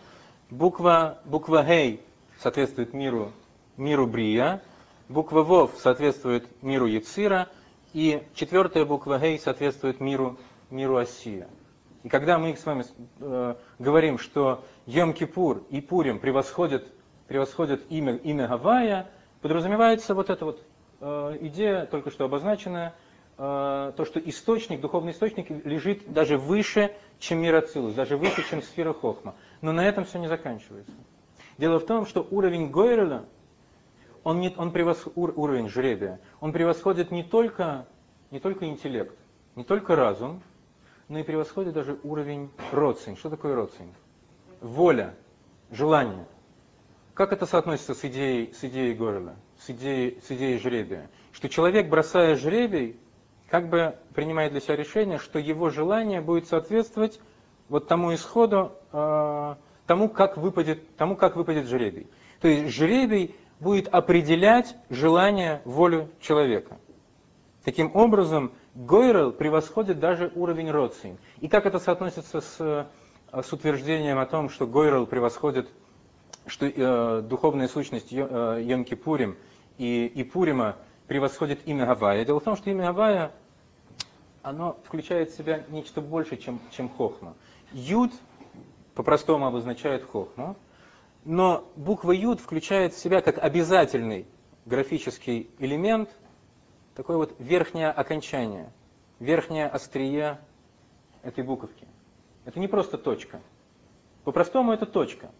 Буква, 0.49 1.19
буква 1.25 1.63
Гей 1.63 2.01
соответствует 2.39 2.93
миру, 2.93 3.31
миру 3.77 4.05
Брия. 4.05 4.61
Буква 5.09 5.41
Вов 5.41 5.71
соответствует 5.79 6.45
миру 6.61 6.85
Яцира. 6.85 7.49
И 7.93 8.23
четвертая 8.35 8.85
буква 8.85 9.19
Гей 9.19 9.39
соответствует 9.39 9.99
миру, 9.99 10.37
миру 10.69 10.97
Осия. 10.97 11.47
И 12.03 12.09
когда 12.09 12.37
мы 12.37 12.55
с 12.55 12.65
вами 12.65 12.85
э, 13.19 13.55
говорим, 13.79 14.19
что 14.19 14.63
Йом-Кипур 14.85 15.63
и 15.69 15.81
Пурим 15.81 16.19
превосходят, 16.19 16.85
превосходят 17.27 17.81
имя, 17.89 18.15
имя 18.15 18.47
Гавайя, 18.47 19.09
подразумевается 19.41 20.13
вот 20.13 20.29
эта 20.29 20.45
вот 20.45 20.63
э, 20.99 21.37
идея, 21.41 21.85
только 21.85 22.11
что 22.11 22.25
обозначенная, 22.25 22.93
э, 23.37 23.93
то, 23.95 24.05
что 24.05 24.19
источник, 24.19 24.81
духовный 24.81 25.13
источник 25.13 25.49
лежит 25.65 26.11
даже 26.11 26.37
выше, 26.37 26.93
чем 27.19 27.39
мир 27.39 27.55
Ацилус, 27.55 27.93
даже 27.93 28.17
выше, 28.17 28.43
чем 28.49 28.61
сфера 28.61 28.93
Хохма. 28.93 29.35
Но 29.61 29.71
на 29.71 29.85
этом 29.87 30.05
все 30.05 30.19
не 30.19 30.27
заканчивается. 30.27 30.93
Дело 31.57 31.79
в 31.79 31.85
том, 31.85 32.05
что 32.05 32.27
уровень 32.29 32.69
Гойреля, 32.69 33.23
он, 34.23 34.39
не, 34.39 34.53
он 34.57 34.71
превос, 34.71 35.05
уровень 35.15 35.69
жребия, 35.69 36.19
он 36.41 36.51
превосходит 36.51 37.11
не 37.11 37.23
только, 37.23 37.85
не 38.31 38.39
только 38.39 38.65
интеллект, 38.65 39.17
не 39.55 39.63
только 39.63 39.95
разум, 39.95 40.41
но 41.07 41.19
и 41.19 41.23
превосходит 41.23 41.73
даже 41.73 41.99
уровень 42.03 42.49
родственник. 42.71 43.19
Что 43.19 43.29
такое 43.29 43.55
родственник? 43.55 43.93
Воля, 44.63 45.13
желание. 45.71 46.25
Как 47.13 47.33
это 47.33 47.45
соотносится 47.45 47.93
с 47.93 48.05
идеей, 48.05 48.53
с 48.53 48.63
идеей 48.63 48.93
Гойреля, 48.95 49.35
с 49.59 49.69
идеей, 49.69 50.19
с 50.25 50.31
идеей 50.31 50.57
жребия? 50.57 51.09
Что 51.33 51.49
человек, 51.49 51.89
бросая 51.89 52.37
жребий, 52.37 52.97
как 53.49 53.67
бы 53.67 53.97
принимает 54.15 54.53
для 54.53 54.61
себя 54.61 54.77
решение, 54.77 55.17
что 55.17 55.37
его 55.37 55.69
желание 55.69 56.21
будет 56.21 56.47
соответствовать 56.47 57.19
вот 57.67 57.89
тому 57.89 58.15
исходу, 58.15 58.71
э, 58.93 59.55
тому, 59.85 60.07
как 60.07 60.37
выпадет, 60.37 60.95
тому, 60.95 61.17
как 61.17 61.35
выпадет 61.35 61.67
жребий. 61.67 62.07
То 62.39 62.47
есть 62.47 62.73
жребий 62.73 63.35
будет 63.59 63.89
определять 63.89 64.77
желание, 64.89 65.61
волю 65.65 66.09
человека. 66.21 66.77
Таким 67.65 67.93
образом, 67.93 68.53
Гойрел 68.75 69.33
превосходит 69.33 69.99
даже 69.99 70.31
уровень 70.35 70.71
Роцин. 70.71 71.17
И 71.41 71.49
как 71.49 71.65
это 71.65 71.79
соотносится 71.79 72.41
с, 72.41 72.87
с 73.41 73.51
утверждением 73.51 74.19
о 74.19 74.25
том, 74.25 74.49
что 74.49 74.67
Гойрел 74.67 75.07
превосходит, 75.07 75.67
что 76.45 76.67
э, 76.67 77.21
духовная 77.21 77.67
сущность 77.67 78.13
э, 78.13 78.17
Йом-Кипурим 78.17 79.35
и, 79.77 80.05
и 80.05 80.23
Пурима 80.23 80.75
превосходит 81.07 81.65
имя 81.65 81.85
Гавая? 81.87 82.25
Дело 82.25 82.39
в 82.39 82.43
том, 82.43 82.55
что 82.55 82.69
имя 82.69 82.87
Гавая, 82.87 83.31
оно 84.43 84.77
включает 84.85 85.31
в 85.31 85.37
себя 85.37 85.63
нечто 85.69 86.01
больше, 86.01 86.37
чем, 86.37 86.59
чем 86.71 86.89
Хохма. 86.89 87.33
Юд 87.71 88.11
по-простому 88.93 89.47
обозначает 89.47 90.03
хохму, 90.03 90.55
но 91.25 91.67
буква 91.75 92.11
Юд 92.11 92.39
включает 92.39 92.93
в 92.93 92.99
себя 92.99 93.21
как 93.21 93.39
обязательный 93.39 94.27
графический 94.65 95.49
элемент 95.59 96.09
такое 96.95 97.17
вот 97.17 97.35
верхнее 97.39 97.89
окончание, 97.89 98.71
верхнее 99.19 99.67
острие 99.67 100.39
этой 101.23 101.43
буковки. 101.43 101.87
Это 102.45 102.59
не 102.59 102.67
просто 102.67 102.97
точка. 102.97 103.41
По-простому 104.23 104.71
это 104.71 104.85
точка. 104.85 105.31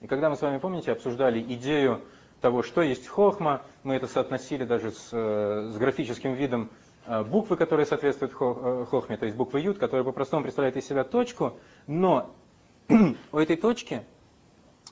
И 0.00 0.06
когда 0.06 0.30
мы 0.30 0.36
с 0.36 0.42
вами, 0.42 0.58
помните, 0.58 0.92
обсуждали 0.92 1.40
идею 1.40 2.00
того, 2.40 2.62
что 2.62 2.82
есть 2.82 3.08
хохма, 3.08 3.62
мы 3.82 3.94
это 3.94 4.06
соотносили 4.06 4.64
даже 4.64 4.92
с, 4.92 5.08
э, 5.12 5.70
с 5.72 5.76
графическим 5.76 6.34
видом 6.34 6.70
Э, 7.08 7.24
буквы, 7.24 7.56
которые 7.56 7.86
соответствуют 7.86 8.34
э, 8.38 8.84
хохме, 8.90 9.16
то 9.16 9.24
есть 9.24 9.34
буквы 9.34 9.60
ют, 9.60 9.78
которая 9.78 10.04
по-простому 10.04 10.42
представляет 10.42 10.76
из 10.76 10.86
себя 10.86 11.04
точку, 11.04 11.58
но 11.86 12.34
у 13.32 13.38
этой 13.38 13.56
точки, 13.56 14.02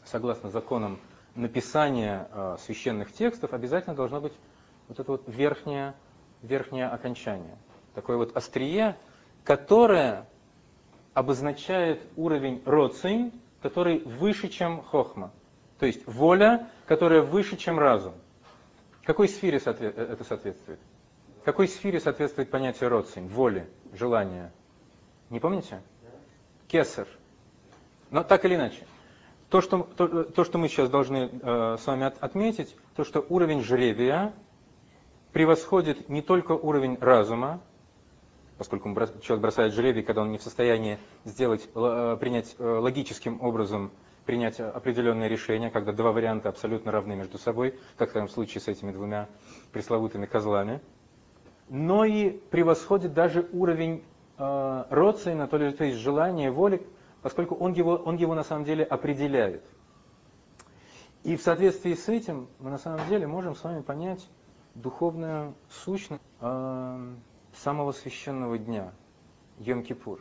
согласно 0.03 0.49
законам 0.49 0.99
написания 1.35 2.27
священных 2.61 3.13
текстов, 3.13 3.53
обязательно 3.53 3.95
должно 3.95 4.23
быть 4.23 4.33
вот 4.89 4.99
это 4.99 5.13
вот 5.13 5.25
верхнее, 5.27 5.93
верхнее 6.41 6.87
окончание. 6.87 7.59
Такое 7.95 8.17
вот 8.17 8.35
острие, 8.35 8.97
которое 9.45 10.27
обозначает 11.17 12.03
уровень 12.17 12.63
роцин, 12.67 13.33
который 13.63 14.01
выше, 14.01 14.49
чем 14.49 14.83
хохма. 14.83 15.33
То 15.79 15.87
есть 15.87 16.07
воля, 16.07 16.69
которая 16.85 17.23
выше, 17.23 17.57
чем 17.57 17.79
разум. 17.79 18.13
Какой 19.03 19.27
сфере 19.27 19.57
это 19.57 20.25
соответствует? 20.25 20.79
Какой 21.43 21.69
сфере 21.69 22.01
соответствует 22.01 22.51
понятие 22.51 22.91
родствен, 22.91 23.29
воли, 23.29 23.67
желания? 23.95 24.53
Не 25.31 25.41
помните? 25.41 25.81
Кесар. 26.69 27.09
Но 28.11 28.23
так 28.23 28.45
или 28.45 28.57
иначе. 28.57 28.87
То, 29.49 29.63
что, 29.63 29.89
то, 29.97 30.25
то, 30.25 30.45
что 30.45 30.59
мы 30.59 30.69
сейчас 30.69 30.91
должны 30.91 31.31
э, 31.33 31.77
с 31.81 31.87
вами 31.87 32.05
от, 32.05 32.23
отметить, 32.23 32.77
то, 32.95 33.05
что 33.05 33.25
уровень 33.27 33.63
жребия 33.63 34.35
превосходит 35.33 36.11
не 36.11 36.21
только 36.21 36.53
уровень 36.53 36.99
разума, 37.01 37.63
поскольку 38.59 38.89
человек 39.21 39.41
бросает 39.41 39.75
жребий, 39.75 40.03
когда 40.03 40.23
он 40.23 40.33
не 40.33 40.39
в 40.39 40.43
состоянии 40.43 40.99
сделать, 41.25 41.69
э, 41.75 42.17
принять 42.21 42.55
э, 42.59 42.65
логическим 42.65 43.41
образом 43.43 43.91
принять 44.25 44.59
определенное 44.59 45.29
решение, 45.29 45.71
когда 45.71 45.93
два 45.93 46.11
варианта 46.11 46.49
абсолютно 46.49 46.91
равны 46.91 47.15
между 47.15 47.39
собой, 47.39 47.79
как 47.97 48.09
в 48.09 48.17
этом 48.17 48.29
случае 48.29 48.61
с 48.61 48.67
этими 48.67 48.91
двумя 48.91 49.29
пресловутыми 49.73 50.27
козлами– 50.27 50.81
но 51.69 52.05
и 52.05 52.31
превосходит 52.31 53.13
даже 53.13 53.49
уровень 53.53 54.05
э, 54.39 54.85
родственна, 54.91 55.49
то, 55.49 55.59
то 55.73 55.85
есть 55.85 55.99
желания, 55.99 56.51
воли, 56.51 56.87
поскольку 57.23 57.55
он 57.57 57.73
его, 57.73 57.97
он 57.97 58.17
его 58.17 58.35
на 58.35 58.45
самом 58.45 58.65
деле 58.65 58.85
определяет. 58.85 59.65
И 61.25 61.37
в 61.37 61.43
соответствии 61.43 61.95
с 61.95 62.09
этим 62.09 62.49
мы 62.61 62.71
на 62.71 62.79
самом 62.79 63.07
деле 63.09 63.27
можем 63.27 63.57
с 63.57 63.65
вами 63.65 63.83
понять 63.83 64.25
духовную 64.75 65.55
сущность 65.71 66.23
э, 66.41 67.15
самого 67.63 67.93
священного 67.93 68.59
дня, 68.59 68.93
Йом-Кипур. 69.59 70.21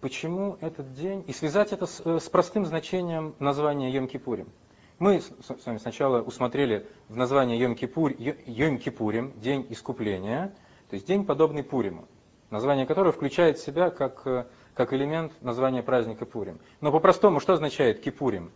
Почему 0.00 0.56
этот 0.60 0.92
день, 0.94 1.24
и 1.26 1.32
связать 1.32 1.72
это 1.72 1.86
с, 1.86 2.00
э, 2.04 2.18
с 2.18 2.28
простым 2.28 2.66
значением 2.66 3.34
названия 3.38 3.92
Йом-Кипурим– 3.96 4.48
мы 5.02 5.20
с 5.20 5.66
вами 5.66 5.78
сначала 5.78 6.22
усмотрели 6.22 6.86
в 7.08 7.16
названии 7.16 7.58
Йом-Кипур, 7.58 8.14
Йом-Кипурим, 8.46 9.36
день 9.40 9.66
искупления, 9.68 10.54
то 10.90 10.94
есть 10.94 11.08
день, 11.08 11.24
подобный 11.24 11.64
Пуриму, 11.64 12.06
название 12.50 12.86
которого 12.86 13.10
включает 13.10 13.58
в 13.58 13.64
себя 13.64 13.90
как, 13.90 14.24
э, 14.26 14.46
как 14.74 14.92
элемент 14.92 15.32
названия 15.40 15.82
праздника 15.82 16.24
Пурим. 16.24 16.60
Но 16.80 16.92
по-простому, 16.92 17.40
что 17.40 17.54
означает 17.54 18.00
Кипурим? 18.00 18.52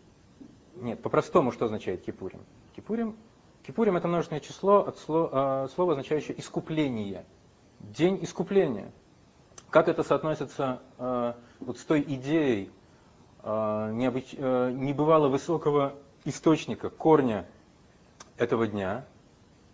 Нет, 0.76 1.02
по-простому, 1.02 1.50
что 1.50 1.64
означает 1.64 2.04
Кипурим? 2.04 2.42
Кипурим, 2.76 3.16
Кипурим 3.66 3.96
это 3.96 4.06
множественное 4.06 4.40
число 4.40 4.86
от 4.86 4.98
э, 5.08 5.68
слова, 5.74 5.92
означающее 5.92 6.38
искупление. 6.38 7.24
День 7.94 8.18
искупления. 8.22 8.90
Как 9.70 9.88
это 9.88 10.02
соотносится 10.02 10.80
э, 10.98 11.32
вот 11.60 11.78
с 11.78 11.84
той 11.84 12.02
идеей 12.02 12.70
э, 13.42 13.90
необыч, 13.92 14.34
э, 14.36 14.70
небывало 14.72 15.28
высокого 15.28 15.94
источника, 16.24 16.90
корня 16.90 17.46
этого 18.36 18.66
дня, 18.66 19.04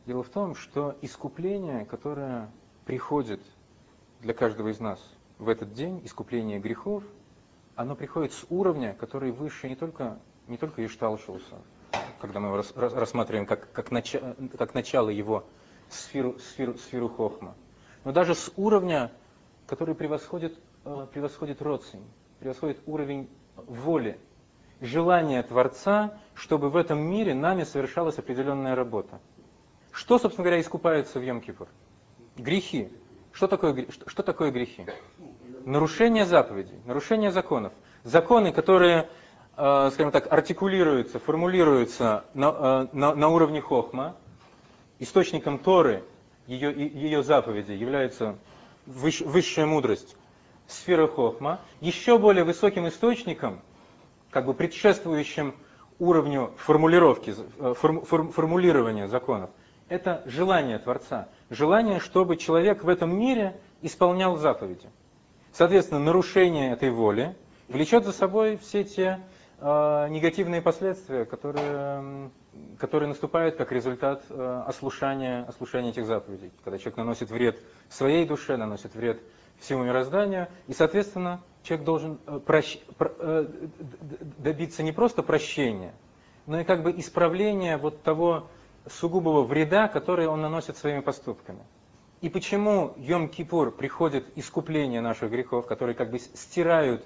Дело 0.04 0.25
в 0.25 0.28
том, 0.31 0.57
что 0.57 0.97
искупление, 1.00 1.85
которое 1.85 2.50
приходит 2.85 3.40
для 4.21 4.35
каждого 4.35 4.69
из 4.69 4.81
нас 4.81 4.99
в 5.38 5.49
этот 5.49 5.75
день, 5.75 6.00
искупление 6.04 6.59
грехов, 6.59 7.04
оно 7.76 7.95
приходит 7.95 8.33
с 8.33 8.45
уровня, 8.50 8.95
который 8.95 9.31
выше 9.31 9.69
не 9.69 9.76
только, 9.76 10.19
не 10.49 10.57
только 10.57 10.85
Ишталшуса, 10.85 11.57
когда 12.21 12.40
мы 12.40 12.49
его 12.49 12.64
рассматриваем 12.75 13.47
как, 13.47 13.71
как, 13.71 13.92
начало, 13.92 14.35
как 14.59 14.75
начало 14.75 15.09
его 15.09 15.45
сферу, 15.88 16.37
сферу, 16.40 16.76
сферу 16.78 17.09
Хохма, 17.09 17.54
но 18.04 18.12
даже 18.12 18.35
с 18.35 18.52
уровня, 18.56 19.11
который 19.66 19.94
превосходит, 19.94 20.59
э, 20.85 21.06
превосходит 21.12 21.62
родственник, 21.62 22.06
превосходит 22.40 22.78
уровень 22.87 23.28
воли, 23.56 24.18
желания 24.80 25.42
Творца, 25.42 26.18
чтобы 26.35 26.71
в 26.71 26.76
этом 26.76 26.99
мире 27.00 27.35
нами 27.35 27.64
совершалась 27.64 28.18
определенная 28.18 28.75
работа. 28.75 29.21
Что, 29.92 30.18
собственно 30.18 30.44
говоря, 30.44 30.61
искупается 30.61 31.21
в 31.21 31.23
Йом-Кипур? 31.23 31.68
Грехи. 32.37 32.88
Что 33.32 33.47
такое, 33.47 33.87
что, 33.90 34.09
что 34.09 34.23
такое 34.23 34.50
грехи? 34.50 34.87
Нарушение 35.64 36.26
заповедей, 36.26 36.80
нарушение 36.87 37.30
законов. 37.30 37.73
Законы, 38.02 38.52
которые, 38.52 39.09
э, 39.56 39.90
скажем 39.92 40.11
так, 40.11 40.32
артикулируются, 40.32 41.18
формулируются 41.21 42.25
на, 42.35 42.88
э, 42.92 42.97
на, 42.97 43.14
на 43.14 43.28
уровне 43.28 43.61
хохма, 43.61 44.16
источником 44.99 45.59
Торы, 45.59 46.02
ее, 46.47 46.73
ее 46.73 47.23
заповеди 47.23 47.73
является 47.73 48.37
выш, 48.87 49.21
высшая 49.21 49.67
мудрость, 49.67 50.17
сфера 50.67 51.07
хохма. 51.07 51.61
Еще 51.81 52.19
более 52.19 52.45
высоким 52.45 52.89
источником, 52.89 53.61
как 54.31 54.47
бы 54.47 54.55
предшествующим 54.55 55.55
уровню 55.99 56.53
формулировки, 56.57 57.35
э, 57.59 57.75
форм, 57.75 58.03
форм, 58.05 58.33
формулирования 58.33 59.09
законов, 59.09 59.51
это 59.89 60.23
желание 60.27 60.79
Творца. 60.79 61.29
Желание, 61.51 62.01
чтобы 62.01 62.37
человек 62.37 62.83
в 62.83 62.89
этом 62.89 63.17
мире 63.17 63.61
исполнял 63.83 64.37
заповеди. 64.37 64.89
Соответственно, 65.53 66.01
нарушение 66.01 66.73
этой 66.73 66.91
воли 66.91 67.37
влечет 67.69 68.05
за 68.05 68.13
собой 68.13 68.57
все 68.57 68.85
те 68.85 69.21
негативные 69.62 70.61
последствия, 70.61 71.25
которые, 71.25 72.31
которые 72.78 73.09
наступают 73.09 73.54
как 73.57 73.71
результат 73.71 74.25
э, 74.28 74.62
ослушания, 74.66 75.45
ослушания 75.45 75.90
этих 75.90 76.04
заповедей. 76.04 76.50
Когда 76.64 76.78
человек 76.78 76.97
наносит 76.97 77.31
вред 77.31 77.61
своей 77.88 78.26
душе, 78.26 78.57
наносит 78.57 78.95
вред 78.97 79.23
всему 79.61 79.85
мирозданию, 79.85 80.49
и, 80.66 80.73
соответственно, 80.73 81.42
человек 81.62 81.87
должен 81.87 82.19
э, 82.26 82.40
прощ, 82.45 82.78
про, 82.99 83.12
э, 83.19 83.47
добиться 84.38 84.83
не 84.83 84.90
просто 84.90 85.23
прощения, 85.23 85.95
но 86.47 86.61
и 86.61 86.64
как 86.64 86.83
бы 86.83 86.90
исправления 86.99 87.76
вот 87.76 88.02
того 88.02 88.49
сугубого 88.90 89.42
вреда, 89.45 89.87
который 89.87 90.26
он 90.26 90.40
наносит 90.40 90.76
своими 90.76 91.00
поступками. 91.00 91.62
И 92.21 92.28
почему 92.28 92.95
Йом-Кипур 92.97 93.71
приходит 93.71 94.26
искупление 94.37 95.00
наших 95.00 95.31
грехов, 95.31 95.66
которые 95.66 95.95
как 95.95 96.11
бы 96.11 96.19
стирают, 96.19 97.04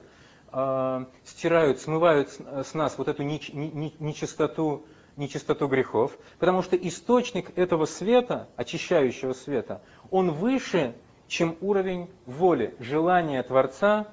э, 0.57 1.05
стирают 1.25 1.81
смывают 1.81 2.31
с, 2.31 2.75
нас 2.75 2.97
вот 2.97 3.09
эту 3.09 3.23
неч, 3.23 3.53
не, 3.53 3.95
нечистоту, 3.99 4.87
нечистоту 5.17 5.69
грехов? 5.69 6.17
Потому 6.39 6.63
что 6.63 6.77
источник 6.77 7.57
этого 7.59 7.85
света, 7.85 8.49
очищающего 8.57 9.35
света, 9.35 9.83
он 10.11 10.31
выше, 10.33 10.95
чем 11.29 11.57
уровень 11.61 12.09
воли, 12.25 12.75
желания 12.79 13.43
Творца, 13.43 14.07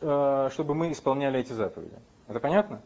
э, 0.00 0.50
чтобы 0.52 0.74
мы 0.74 0.92
исполняли 0.92 1.40
эти 1.40 1.52
заповеди. 1.52 1.96
Это 2.26 2.40
понятно? 2.40 2.82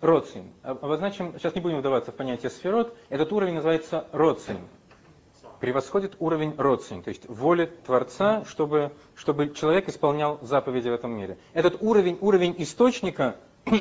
Родсин. 0.00 0.50
Обозначим, 0.62 1.38
сейчас 1.38 1.54
не 1.54 1.60
будем 1.60 1.78
вдаваться 1.78 2.12
в 2.12 2.14
понятие 2.14 2.50
сферот, 2.50 2.96
этот 3.08 3.32
уровень 3.32 3.54
называется 3.54 4.06
родсин. 4.12 4.58
Превосходит 5.64 6.16
уровень 6.18 6.54
родсин, 6.58 7.02
то 7.02 7.08
есть 7.08 7.26
воли 7.26 7.72
Творца, 7.86 8.44
чтобы, 8.44 8.92
чтобы 9.14 9.54
человек 9.54 9.88
исполнял 9.88 10.38
заповеди 10.42 10.90
в 10.90 10.92
этом 10.92 11.12
мире. 11.12 11.38
Этот 11.54 11.78
уровень, 11.80 12.18
уровень 12.20 12.54
источника, 12.58 13.36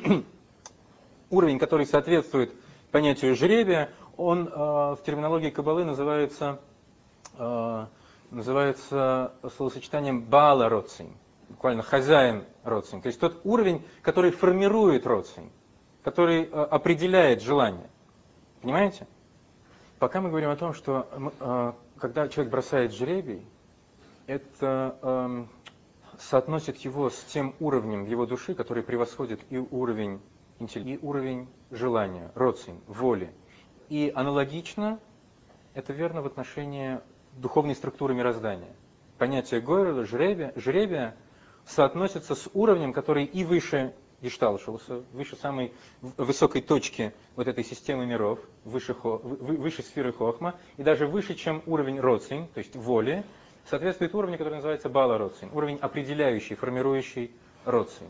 уровень, 1.30 1.60
который 1.60 1.86
соответствует 1.86 2.54
понятию 2.92 3.36
жребия, 3.36 3.90
он 4.16 4.48
э, 4.48 4.52
в 4.52 5.00
терминологии 5.06 5.50
Кабалы 5.50 5.84
называется, 5.84 6.62
э, 7.38 7.86
называется 8.32 9.34
словосочетанием 9.58 10.22
Баала 10.22 10.70
Родсин, 10.70 11.10
буквально 11.50 11.84
хозяин 11.84 12.46
Родсин. 12.64 13.02
То 13.02 13.08
есть 13.08 13.20
тот 13.20 13.42
уровень, 13.44 13.86
который 14.02 14.32
формирует 14.32 15.06
Родсин 15.06 15.52
который 16.04 16.44
э, 16.44 16.48
определяет 16.50 17.42
желание. 17.42 17.90
Понимаете? 18.62 19.08
Пока 20.04 20.20
мы 20.20 20.28
говорим 20.28 20.50
о 20.50 20.58
том, 20.58 20.74
что 20.74 21.08
э, 21.40 21.72
когда 21.98 22.28
человек 22.28 22.52
бросает 22.52 22.94
жребий, 22.94 23.42
это 24.28 24.98
эм, 25.02 25.48
соотносит 26.20 26.76
его 26.80 27.10
с 27.10 27.24
тем 27.24 27.56
уровнем 27.62 28.04
его 28.04 28.26
души, 28.26 28.54
который 28.54 28.84
превосходит 28.84 29.40
и 29.50 29.58
уровень 29.58 30.20
и 30.60 31.00
уровень 31.02 31.48
желания, 31.72 32.34
родствен, 32.36 32.82
воли. 32.86 33.32
И 33.88 34.12
аналогично 34.14 35.00
это 35.74 35.94
верно 35.94 36.22
в 36.22 36.26
отношении 36.26 37.00
духовной 37.38 37.74
структуры 37.74 38.14
мироздания. 38.14 38.76
Понятие 39.18 39.62
Гойрела, 39.62 40.04
жребия, 40.04 40.52
жребия 40.58 41.16
соотносится 41.66 42.36
с 42.36 42.50
уровнем, 42.54 42.92
который 42.92 43.24
и 43.24 43.46
выше 43.46 43.94
Гешталшуса, 44.24 45.04
выше 45.12 45.36
самой 45.36 45.74
высокой 46.02 46.62
точки 46.62 47.14
вот 47.36 47.48
этой 47.48 47.64
системы 47.64 48.06
миров, 48.06 48.40
выше, 48.64 48.94
выше 48.94 49.84
сферы 49.84 50.14
Хохма, 50.14 50.56
и 50.78 50.84
даже 50.84 51.06
выше, 51.06 51.36
чем 51.36 51.62
уровень 51.66 52.00
Роцин, 52.00 52.48
то 52.48 52.60
есть 52.60 52.76
воли, 52.76 53.24
соответствует 53.70 54.16
уровню, 54.16 54.38
который 54.38 54.56
называется 54.56 54.90
Бала 54.90 55.18
Роцин, 55.18 55.50
уровень 55.54 55.78
определяющий, 55.78 56.56
формирующий 56.56 57.32
Роцин, 57.66 58.08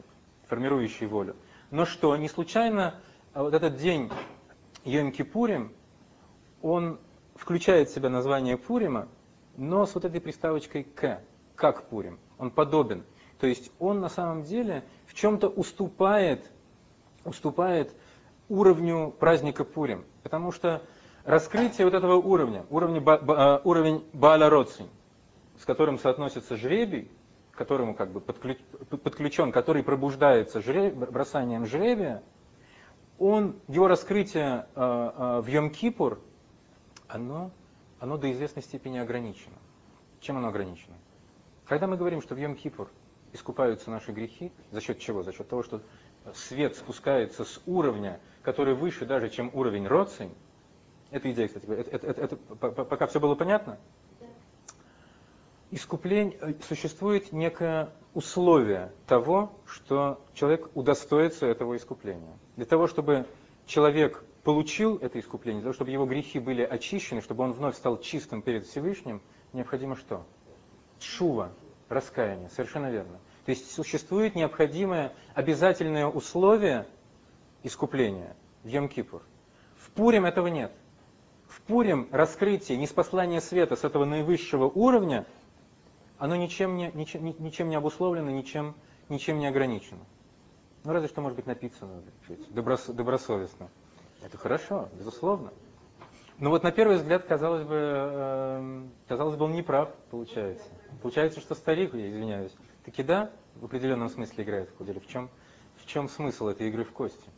формирующий 0.48 1.08
волю. 1.08 1.36
Но 1.72 1.86
что, 1.86 2.16
не 2.16 2.30
случайно 2.30 2.96
а 3.34 3.42
вот 3.42 3.56
этот 3.56 3.78
день 3.78 4.12
Йом-Кипурим, 4.86 5.72
он 6.62 7.00
включает 7.34 7.90
в 7.90 7.96
себя 7.96 8.10
название 8.10 8.58
Пурима, 8.58 9.08
но 9.58 9.88
с 9.88 9.96
вот 9.96 10.06
этой 10.06 10.22
приставочкой 10.22 10.84
«к», 10.84 11.20
как 11.56 11.90
Пурим. 11.90 12.20
Он 12.38 12.52
подобен. 12.52 13.04
То 13.44 13.48
есть 13.48 13.74
он 13.78 14.00
на 14.00 14.08
самом 14.08 14.44
деле 14.44 14.86
в 15.06 15.14
чем-то 15.14 15.50
уступает, 15.50 16.50
уступает 17.26 17.94
уровню 18.48 19.12
праздника 19.20 19.66
Пурим. 19.66 20.06
Потому 20.24 20.54
что 20.54 20.82
раскрытие 21.26 21.84
вот 21.84 21.94
этого 21.94 22.14
уровня, 22.14 22.66
уровня, 22.70 23.02
ба, 23.02 23.60
уровень 23.66 24.02
Бааля 24.14 24.50
Роцин, 24.50 24.88
с 25.60 25.66
которым 25.66 26.00
соотносится 26.00 26.56
жребий, 26.56 27.12
к 27.52 27.58
которому 27.58 27.96
как 27.96 28.14
бы 28.14 28.22
подключ, 28.22 28.60
подключен, 28.90 29.52
который 29.52 29.84
пробуждается 29.84 30.62
жреб, 30.62 30.94
бросанием 30.94 31.66
жребия, 31.66 32.24
он, 33.20 33.58
его 33.68 33.90
раскрытие 33.90 34.68
э, 34.74 34.80
э, 34.80 35.42
в 35.42 35.48
Йом-Кипур, 35.50 36.18
оно, 37.10 37.52
оно 38.00 38.16
до 38.16 38.32
известной 38.32 38.64
степени 38.64 39.00
ограничено. 39.00 39.58
Чем 40.22 40.38
оно 40.38 40.48
ограничено? 40.48 40.96
Когда 41.66 41.88
мы 41.88 41.98
говорим, 41.98 42.22
что 42.22 42.36
в 42.36 42.38
Йом-Кипур 42.38 42.88
искупаются 43.34 43.90
наши 43.92 44.12
грехи. 44.12 44.52
За 44.72 44.80
счет 44.80 45.00
чего? 45.00 45.24
За 45.24 45.34
счет 45.34 45.50
того, 45.50 45.64
что 45.64 45.82
свет 46.34 46.76
спускается 46.76 47.44
с 47.44 47.62
уровня, 47.66 48.20
который 48.42 48.76
выше 48.76 49.06
даже, 49.06 49.30
чем 49.30 49.50
уровень 49.54 49.88
родствен. 49.88 50.32
Это 51.12 51.32
идея, 51.32 51.48
кстати. 51.48 51.66
Это, 51.66 51.92
это, 51.92 52.08
это, 52.08 52.22
это, 52.22 52.36
пока 52.86 53.08
все 53.08 53.20
было 53.20 53.36
понятно? 53.36 53.78
Искупление, 55.72 56.38
э, 56.42 56.54
существует 56.68 57.32
некое 57.32 57.90
условие 58.14 58.92
того, 59.08 59.52
что 59.66 60.24
человек 60.34 60.70
удостоится 60.76 61.48
этого 61.48 61.76
искупления. 61.76 62.38
Для 62.56 62.66
того, 62.66 62.88
чтобы 62.88 63.26
человек 63.66 64.24
получил 64.44 64.98
это 64.98 65.20
искупление, 65.20 65.62
для 65.62 65.68
того, 65.68 65.74
чтобы 65.74 65.92
его 65.92 66.06
грехи 66.06 66.40
были 66.40 66.62
очищены, 66.62 67.22
чтобы 67.22 67.44
он 67.44 67.54
вновь 67.54 67.76
стал 67.76 68.00
чистым 68.00 68.42
перед 68.42 68.66
Всевышним, 68.68 69.22
необходимо 69.52 69.96
что? 69.96 70.26
Шува, 71.00 71.52
раскаяние. 71.94 72.50
Совершенно 72.50 72.92
верно. 72.92 73.20
То 73.46 73.50
есть 73.50 73.72
существует 73.72 74.36
необходимое 74.36 75.14
обязательное 75.34 76.08
условие 76.08 76.86
искупления 77.64 78.36
в 78.64 78.68
Йом-Кипур. 78.68 79.22
В 79.78 79.90
Пурим 79.92 80.26
этого 80.26 80.48
нет. 80.48 80.72
В 81.48 81.62
Пурим 81.62 82.08
раскрытие, 82.12 82.78
неспослание 82.78 83.42
света 83.42 83.76
с 83.76 83.84
этого 83.84 84.06
наивысшего 84.06 84.66
уровня, 84.66 85.26
оно 86.18 86.36
ничем 86.36 86.78
не, 86.78 86.92
ничем, 86.94 87.26
ничем 87.26 87.70
не 87.70 87.76
обусловлено, 87.76 88.32
ничем, 88.32 88.76
ничем 89.10 89.40
не 89.40 89.48
ограничено. 89.48 90.00
Ну, 90.84 90.92
разве 90.92 91.08
что, 91.08 91.22
может 91.22 91.36
быть, 91.36 91.46
напиться 91.46 91.86
надо, 91.86 92.04
доброс, 92.50 92.88
добросовестно. 92.88 93.70
Это 94.22 94.38
хорошо, 94.38 94.90
безусловно. 94.98 95.52
Но 96.40 96.50
вот 96.50 96.64
на 96.64 96.72
первый 96.72 96.98
взгляд, 96.98 97.26
казалось 97.26 97.64
бы, 97.64 97.76
э, 97.76 98.84
казалось 99.08 99.36
бы, 99.36 99.46
он 99.46 99.54
не 99.54 99.62
прав, 99.62 99.90
получается. 100.10 100.66
Получается, 101.02 101.40
что 101.40 101.56
старик, 101.56 101.94
я 101.94 102.10
извиняюсь, 102.10 102.54
таки 102.84 103.04
да, 103.04 103.32
в 103.56 103.66
определенном 103.66 104.10
смысле 104.10 104.44
играет 104.44 104.70
в 104.78 104.86
деле. 104.86 105.00
В 105.00 105.08
чем, 105.08 105.30
в 105.78 105.86
чем 105.86 106.10
смысл 106.10 106.48
этой 106.48 106.68
игры 106.70 106.84
в 106.84 106.92
кости? 106.92 107.30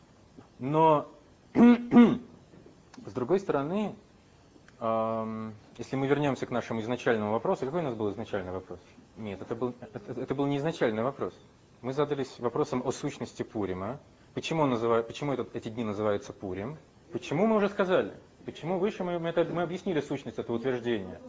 Но, 0.58 1.08
с 1.54 3.12
другой 3.12 3.40
стороны, 3.40 3.94
э, 4.80 5.50
если 5.76 5.96
мы 5.96 6.06
вернемся 6.06 6.46
к 6.46 6.50
нашему 6.50 6.80
изначальному 6.80 7.32
вопросу, 7.32 7.66
какой 7.66 7.80
у 7.80 7.84
нас 7.84 7.94
был 7.94 8.10
изначальный 8.10 8.52
вопрос? 8.52 8.80
Нет, 9.16 9.40
это 9.42 9.54
был, 9.54 9.74
это, 9.80 10.20
это 10.20 10.34
был 10.34 10.46
не 10.46 10.56
изначальный 10.56 11.02
вопрос. 11.02 11.34
Мы 11.82 11.92
задались 11.92 12.38
вопросом 12.38 12.82
о 12.84 12.92
сущности 12.92 13.42
Пурима. 13.42 14.00
Почему, 14.34 14.62
он 14.62 14.70
называет, 14.70 15.06
почему 15.06 15.32
этот, 15.32 15.54
эти 15.54 15.68
дни 15.68 15.84
называются 15.84 16.32
Пурим? 16.32 16.78
Почему 17.12 17.46
мы 17.46 17.56
уже 17.56 17.68
сказали? 17.68 18.12
Почему 18.46 18.78
выше 18.78 19.02
мы, 19.02 19.18
мы, 19.18 19.30
это, 19.30 19.44
мы 19.44 19.62
объяснили 19.62 20.00
сущность 20.00 20.38
этого 20.38 20.54
утверждения. 20.54 21.20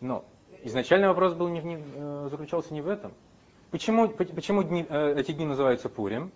Но 0.00 0.24
изначальный 0.62 1.06
вопрос 1.06 1.34
был 1.34 1.48
не, 1.48 1.60
не, 1.60 1.76
э, 1.94 2.28
заключался 2.30 2.72
не 2.72 2.80
в 2.80 2.88
этом. 2.88 3.12
Почему, 3.70 4.08
почему 4.08 4.62
дни, 4.62 4.86
э, 4.88 5.14
эти 5.18 5.32
дни 5.32 5.44
называются 5.44 5.90
Пурим? 5.90 6.32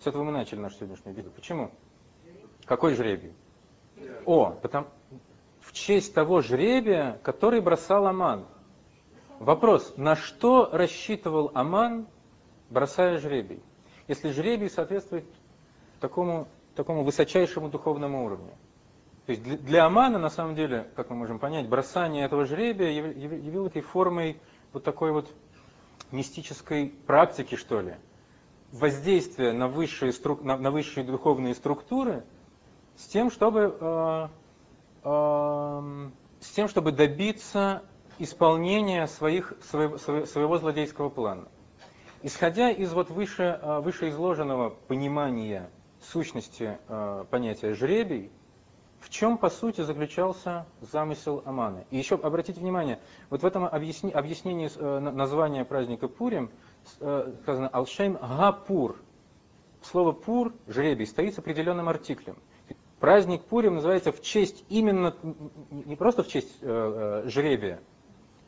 С 0.00 0.08
этого 0.08 0.24
мы 0.24 0.32
начали 0.32 0.58
нашу 0.58 0.76
сегодняшнюю 0.76 1.14
беседу. 1.14 1.30
Почему? 1.30 1.70
Какой 2.64 2.94
жребий? 2.94 3.32
О, 4.26 4.50
потому, 4.60 4.88
в 5.60 5.72
честь 5.72 6.12
того 6.14 6.40
жребия, 6.40 7.20
который 7.22 7.60
бросал 7.60 8.08
Аман. 8.08 8.44
Вопрос, 9.38 9.94
на 9.96 10.16
что 10.16 10.68
рассчитывал 10.72 11.52
Аман, 11.54 12.08
бросая 12.70 13.18
жребий? 13.18 13.62
Если 14.08 14.30
жребий 14.30 14.68
соответствует 14.68 15.26
такому, 16.00 16.48
такому 16.74 17.04
высочайшему 17.04 17.68
духовному 17.68 18.24
уровню. 18.24 18.52
То 19.28 19.32
есть 19.32 19.44
для, 19.44 19.84
Амана, 19.84 20.18
на 20.18 20.30
самом 20.30 20.54
деле, 20.54 20.88
как 20.96 21.10
мы 21.10 21.16
можем 21.16 21.38
понять, 21.38 21.68
бросание 21.68 22.24
этого 22.24 22.46
жребия 22.46 22.88
явилось 22.88 23.74
формой 23.84 24.40
вот 24.72 24.84
такой 24.84 25.12
вот 25.12 25.30
мистической 26.12 26.94
практики, 27.06 27.54
что 27.56 27.82
ли, 27.82 27.96
воздействия 28.72 29.52
на 29.52 29.68
высшие, 29.68 30.14
на, 30.40 30.56
на 30.56 30.70
высшие 30.70 31.04
духовные 31.04 31.54
структуры 31.54 32.24
с 32.96 33.04
тем, 33.04 33.30
чтобы 33.30 33.76
э, 33.78 34.28
э, 35.04 36.08
с 36.40 36.50
тем, 36.52 36.66
чтобы 36.68 36.92
добиться 36.92 37.82
исполнения 38.18 39.06
своих, 39.08 39.52
своего, 39.60 39.98
своего 39.98 40.56
злодейского 40.56 41.10
плана. 41.10 41.48
Исходя 42.22 42.70
из 42.70 42.94
вот 42.94 43.10
выше, 43.10 43.60
э, 43.60 43.80
вышеизложенного 43.80 44.70
понимания 44.70 45.68
сущности 46.00 46.78
э, 46.88 47.24
понятия 47.30 47.74
жребий, 47.74 48.32
в 49.00 49.10
чем, 49.10 49.38
по 49.38 49.48
сути, 49.48 49.80
заключался 49.82 50.66
замысел 50.80 51.42
Аманы. 51.44 51.86
И 51.90 51.96
еще 51.96 52.16
обратите 52.16 52.60
внимание, 52.60 52.98
вот 53.30 53.42
в 53.42 53.46
этом 53.46 53.64
объясни, 53.64 54.10
объяснении 54.10 54.70
э, 54.74 54.98
названия 54.98 55.64
праздника 55.64 56.08
Пурим 56.08 56.50
э, 57.00 57.32
сказано 57.42 57.68
«Алшейм 57.68 58.14
Гапур». 58.14 58.96
Слово 59.82 60.12
«пур», 60.12 60.52
жребий, 60.66 61.06
стоит 61.06 61.34
с 61.34 61.38
определенным 61.38 61.88
артиклем. 61.88 62.36
Праздник 62.98 63.42
Пурим 63.44 63.76
называется 63.76 64.10
в 64.10 64.20
честь 64.20 64.64
именно, 64.68 65.14
не 65.70 65.94
просто 65.94 66.24
в 66.24 66.28
честь 66.28 66.52
э, 66.62 67.22
э, 67.24 67.28
жребия, 67.28 67.80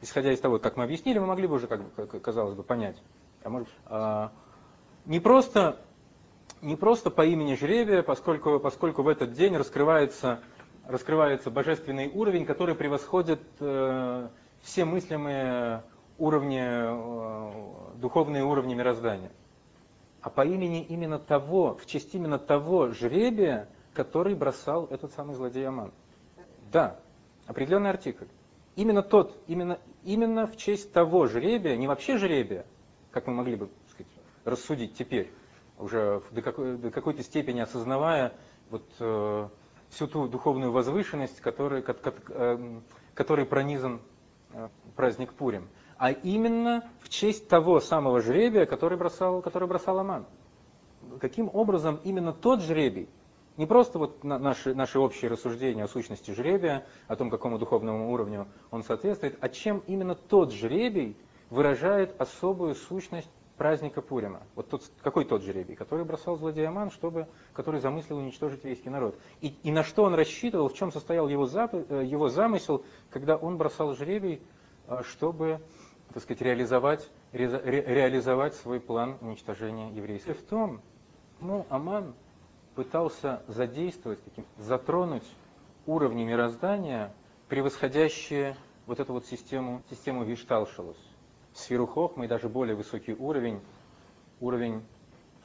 исходя 0.01 0.33
из 0.33 0.41
того, 0.41 0.59
как 0.59 0.77
мы 0.77 0.85
объяснили, 0.85 1.21
мы 1.21 1.27
могли 1.27 1.47
бы 1.47 1.55
уже, 1.55 1.69
как, 1.69 1.81
казалось 2.23 2.55
бы, 2.55 2.65
понять. 2.65 3.01
А 3.45 3.49
может, 3.49 3.69
э, 3.87 4.29
не 5.07 5.21
просто 5.21 5.79
не 6.63 6.77
просто 6.77 7.11
по 7.11 7.25
имени 7.25 7.55
жребия, 7.55 8.03
поскольку, 8.03 8.59
поскольку 8.61 9.03
в 9.03 9.09
этот 9.09 9.33
день 9.33 9.57
раскрывается, 9.57 10.41
раскрывается 10.87 11.51
божественный 11.51 12.09
уровень, 12.09 12.45
который 12.45 12.75
превосходит 12.75 13.41
э, 13.61 14.29
все 14.63 14.85
мыслимые 14.85 15.83
уровни, 16.19 16.61
э, 16.63 17.97
духовные 17.97 18.45
уровни 18.45 18.75
мироздания. 18.75 19.31
А 20.21 20.29
по 20.29 20.45
имени 20.45 20.83
именно 20.83 21.19
того, 21.19 21.75
в 21.75 21.87
честь 21.87 22.15
именно 22.15 22.39
того 22.39 22.89
жребия, 22.89 23.69
который 23.95 24.35
бросал 24.35 24.87
этот 24.91 25.13
самый 25.15 25.35
злодей 25.35 25.67
Аман. 25.67 25.93
Да, 26.71 27.01
определенный 27.47 27.91
артикль. 27.91 28.27
Именно 28.77 29.03
тот, 29.03 29.37
именно, 29.47 29.79
именно 30.05 30.47
в 30.47 30.57
честь 30.57 30.93
того 30.93 31.27
жребия, 31.27 31.77
не 31.77 31.89
вообще 31.89 32.19
жребия, 32.19 32.67
как 33.11 33.27
мы 33.27 33.35
могли 33.35 33.57
бы 33.57 33.69
сказать, 33.91 34.13
рассудить 34.45 34.95
теперь, 34.95 35.31
уже 35.81 36.23
до, 36.31 36.43
какой, 36.43 36.77
до 36.77 36.91
какой-то 36.91 37.23
степени 37.23 37.61
осознавая 37.61 38.33
вот, 38.71 38.85
э, 39.01 39.49
всю 39.89 40.07
ту 40.07 40.29
духовную 40.29 40.73
возвышенность, 40.73 41.41
которой, 41.41 41.83
ко, 41.83 41.95
ко, 41.95 42.15
э, 42.29 42.81
которой 43.15 43.47
пронизан 43.47 44.01
э, 44.53 44.69
праздник 44.97 45.33
Пурим. 45.33 45.69
А 45.97 46.13
именно 46.13 46.89
в 47.01 47.09
честь 47.09 47.49
того 47.49 47.81
самого 47.81 48.21
жребия, 48.21 48.67
который 48.67 48.97
бросал, 48.97 49.43
который 49.43 49.69
бросал 49.69 49.99
Аман. 49.99 50.27
Каким 51.19 51.51
образом 51.53 52.01
именно 52.05 52.33
тот 52.33 52.63
жребий, 52.63 53.09
не 53.57 53.67
просто 53.67 53.99
вот 53.99 54.25
наши, 54.25 54.75
наши 54.75 54.99
общие 54.99 55.31
рассуждения 55.31 55.85
о 55.85 55.89
сущности 55.89 56.31
жребия, 56.31 56.87
о 57.09 57.17
том, 57.17 57.29
какому 57.29 57.59
духовному 57.59 58.13
уровню 58.13 58.47
он 58.71 58.83
соответствует, 58.83 59.37
а 59.41 59.49
чем 59.49 59.83
именно 59.87 60.15
тот 60.15 60.53
жребий 60.53 61.17
выражает 61.51 62.19
особую 62.19 62.75
сущность 62.75 63.29
праздника 63.61 64.01
Пурима. 64.01 64.41
Вот 64.55 64.71
тот, 64.71 64.91
какой 65.03 65.27
тот 65.27 65.43
жребий? 65.43 65.77
Который 65.77 66.07
бросал 66.07 66.39
злодей 66.39 66.67
Аман, 66.67 66.91
чтобы, 66.91 67.27
который 67.53 67.79
замыслил 67.79 68.17
уничтожить 68.17 68.61
еврейский 68.61 68.89
народ. 68.89 69.19
И, 69.43 69.49
и 69.63 69.71
на 69.71 69.85
что 69.85 70.05
он 70.05 70.15
рассчитывал, 70.15 70.71
в 70.71 70.75
чем 70.75 70.91
состоял 70.91 71.29
его, 71.29 71.45
зап, 71.45 71.75
э, 71.75 72.03
его 72.07 72.31
замысел, 72.31 72.83
когда 73.11 73.37
он 73.37 73.59
бросал 73.59 73.95
жребий, 73.95 74.41
э, 74.87 75.03
чтобы 75.05 75.61
так 76.15 76.23
сказать, 76.23 76.41
реализовать, 76.41 77.07
ре, 77.33 77.49
реализовать 77.87 78.55
свой 78.55 78.81
план 78.81 79.19
уничтожения 79.21 79.91
еврейских. 79.91 80.39
В 80.39 80.43
том, 80.47 80.81
ну, 81.43 81.67
Аман 81.69 82.15
пытался 82.75 83.43
задействовать, 83.47 84.21
затронуть 84.57 85.31
уровни 85.85 86.25
мироздания, 86.25 87.13
превосходящие 87.49 88.57
вот 88.87 89.01
эту 89.01 89.13
вот 89.13 89.27
систему, 89.27 89.83
систему 89.91 90.25
Вишталшалус 90.25 90.97
сферу 91.55 91.87
Хохмы 91.87 92.27
и 92.27 92.29
даже 92.29 92.49
более 92.49 92.77
высокий 92.77 93.15
уровень, 93.15 93.61
уровень, 94.41 94.83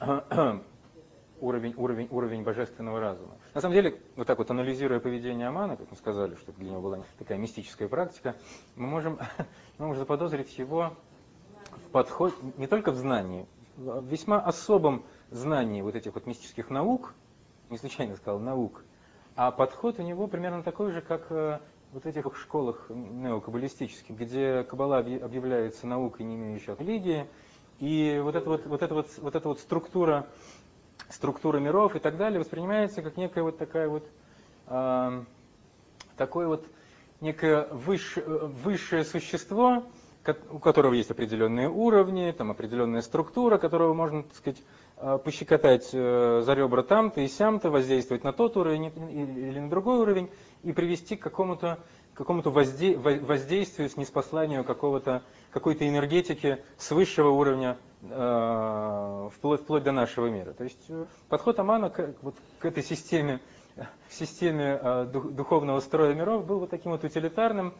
уровень, 1.40 1.74
уровень, 1.76 2.08
уровень 2.10 2.42
божественного 2.42 3.00
разума. 3.00 3.36
На 3.54 3.60
самом 3.60 3.74
деле, 3.74 3.98
вот 4.16 4.26
так 4.26 4.38
вот 4.38 4.50
анализируя 4.50 5.00
поведение 5.00 5.48
Амана, 5.48 5.76
как 5.76 5.90
мы 5.90 5.96
сказали, 5.96 6.34
что 6.36 6.52
для 6.52 6.70
него 6.70 6.80
была 6.80 6.98
такая 7.18 7.38
мистическая 7.38 7.88
практика, 7.88 8.36
мы 8.74 8.86
можем, 8.86 9.18
мы 9.78 9.86
можем 9.86 10.00
заподозрить 10.00 10.56
его 10.58 10.92
в 11.70 11.90
подход 11.90 12.34
не 12.56 12.66
только 12.66 12.92
в 12.92 12.96
знании, 12.96 13.46
в 13.76 14.04
весьма 14.06 14.40
особом 14.40 15.04
знании 15.30 15.82
вот 15.82 15.94
этих 15.94 16.14
вот 16.14 16.26
мистических 16.26 16.70
наук, 16.70 17.14
не 17.70 17.78
случайно 17.78 18.16
сказал 18.16 18.38
наук, 18.38 18.84
а 19.34 19.50
подход 19.50 19.98
у 19.98 20.02
него 20.02 20.28
примерно 20.28 20.62
такой 20.62 20.92
же, 20.92 21.02
как 21.02 21.26
э, 21.30 21.58
вот 21.96 22.04
этих 22.04 22.36
школах 22.36 22.90
неокаббалистических, 22.90 24.14
где 24.14 24.64
каббала 24.64 24.98
объявляется 24.98 25.86
наукой, 25.86 26.26
не 26.26 26.34
имеющей 26.34 26.74
религии, 26.78 27.26
и 27.78 28.20
вот 28.22 28.34
эта 28.34 28.50
вот, 28.50 28.66
вот, 28.66 28.82
эта 28.82 28.94
вот, 28.94 29.08
вот 29.16 29.34
эта 29.34 29.48
вот 29.48 29.60
структура, 29.60 30.26
структура 31.08 31.56
миров 31.56 31.96
и 31.96 31.98
так 31.98 32.18
далее 32.18 32.38
воспринимается 32.38 33.00
как 33.00 33.16
некая 33.16 33.44
вот 33.44 33.56
такая 33.56 33.88
вот, 33.88 34.06
э, 34.66 35.24
такое 36.18 36.48
вот 36.48 36.66
некое 37.22 37.66
выше, 37.68 38.20
высшее 38.20 39.02
существо, 39.02 39.82
у 40.50 40.58
которого 40.58 40.92
есть 40.92 41.10
определенные 41.10 41.70
уровни, 41.70 42.30
там 42.36 42.50
определенная 42.50 43.00
структура, 43.00 43.56
которого 43.56 43.94
можно, 43.94 44.24
так 44.24 44.34
сказать, 44.34 44.62
а, 44.98 45.18
пощекотать 45.18 45.90
э, 45.92 46.42
за 46.44 46.54
ребра 46.54 46.82
там-то 46.82 47.20
и 47.20 47.28
сям-то, 47.28 47.70
воздействовать 47.70 48.24
на 48.24 48.32
тот 48.32 48.56
уровень 48.56 48.86
или 48.86 49.58
на 49.58 49.68
другой 49.68 49.98
уровень 49.98 50.30
и 50.66 50.72
привести 50.72 51.16
к 51.16 51.22
какому-то 51.22 51.78
какому-то 52.14 52.50
возде, 52.50 52.96
воздействию, 52.96 53.90
с 53.90 53.96
неспосланию 53.96 54.64
какого-то, 54.64 55.22
какой-то 55.50 55.86
энергетики 55.86 56.58
с 56.78 56.90
высшего 56.90 57.28
уровня 57.28 57.76
э, 58.02 59.28
вплоть, 59.34 59.60
вплоть 59.60 59.82
до 59.82 59.92
нашего 59.92 60.26
мира. 60.28 60.54
То 60.54 60.64
есть 60.64 60.82
э, 60.88 61.04
подход 61.28 61.58
Амана 61.58 61.90
к, 61.90 62.14
вот, 62.22 62.34
к 62.58 62.64
этой 62.64 62.82
системе, 62.82 63.40
системе 64.10 64.80
э, 64.82 65.04
духовного 65.12 65.78
строя 65.80 66.14
миров 66.14 66.46
был 66.46 66.60
вот 66.60 66.70
таким 66.70 66.92
вот 66.92 67.04
утилитарным 67.04 67.74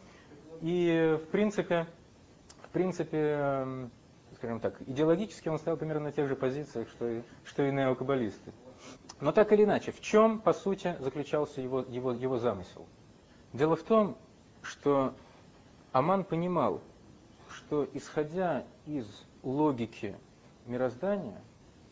и 0.61 1.17
в 1.19 1.27
принципе, 1.31 1.87
в 2.61 2.69
принципе 2.69 3.17
э, 3.39 3.87
скажем 4.35 4.59
так, 4.59 4.75
идеологически 4.85 5.49
он 5.49 5.57
стоял 5.57 5.77
примерно 5.77 6.05
на 6.05 6.11
тех 6.11 6.27
же 6.27 6.35
позициях, 6.35 6.87
что 6.89 7.07
и, 7.09 7.21
что 7.43 7.63
и 7.63 7.71
неокаббалисты. 7.71 8.53
Но 9.19 9.31
так 9.31 9.51
или 9.51 9.63
иначе, 9.63 9.91
в 9.91 9.99
чем, 10.01 10.39
по 10.39 10.53
сути, 10.53 10.95
заключался 10.99 11.61
его, 11.61 11.81
его, 11.81 12.11
его 12.11 12.37
замысел? 12.37 12.85
Дело 13.53 13.75
в 13.75 13.83
том, 13.83 14.15
что 14.61 15.13
Аман 15.91 16.23
понимал, 16.23 16.81
что 17.49 17.87
исходя 17.93 18.63
из 18.85 19.07
логики 19.41 20.15
мироздания, 20.67 21.41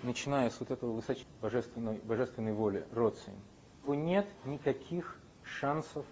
начиная 0.03 0.49
с 0.49 0.59
вот 0.59 0.69
этого 0.69 0.91
высочайшей 0.91 1.27
божественной, 1.41 1.97
божественной 1.99 2.53
воли 2.53 2.85
Роцин, 2.91 3.33
нет 3.87 4.27
никаких 4.45 5.17
шансов 5.43 6.05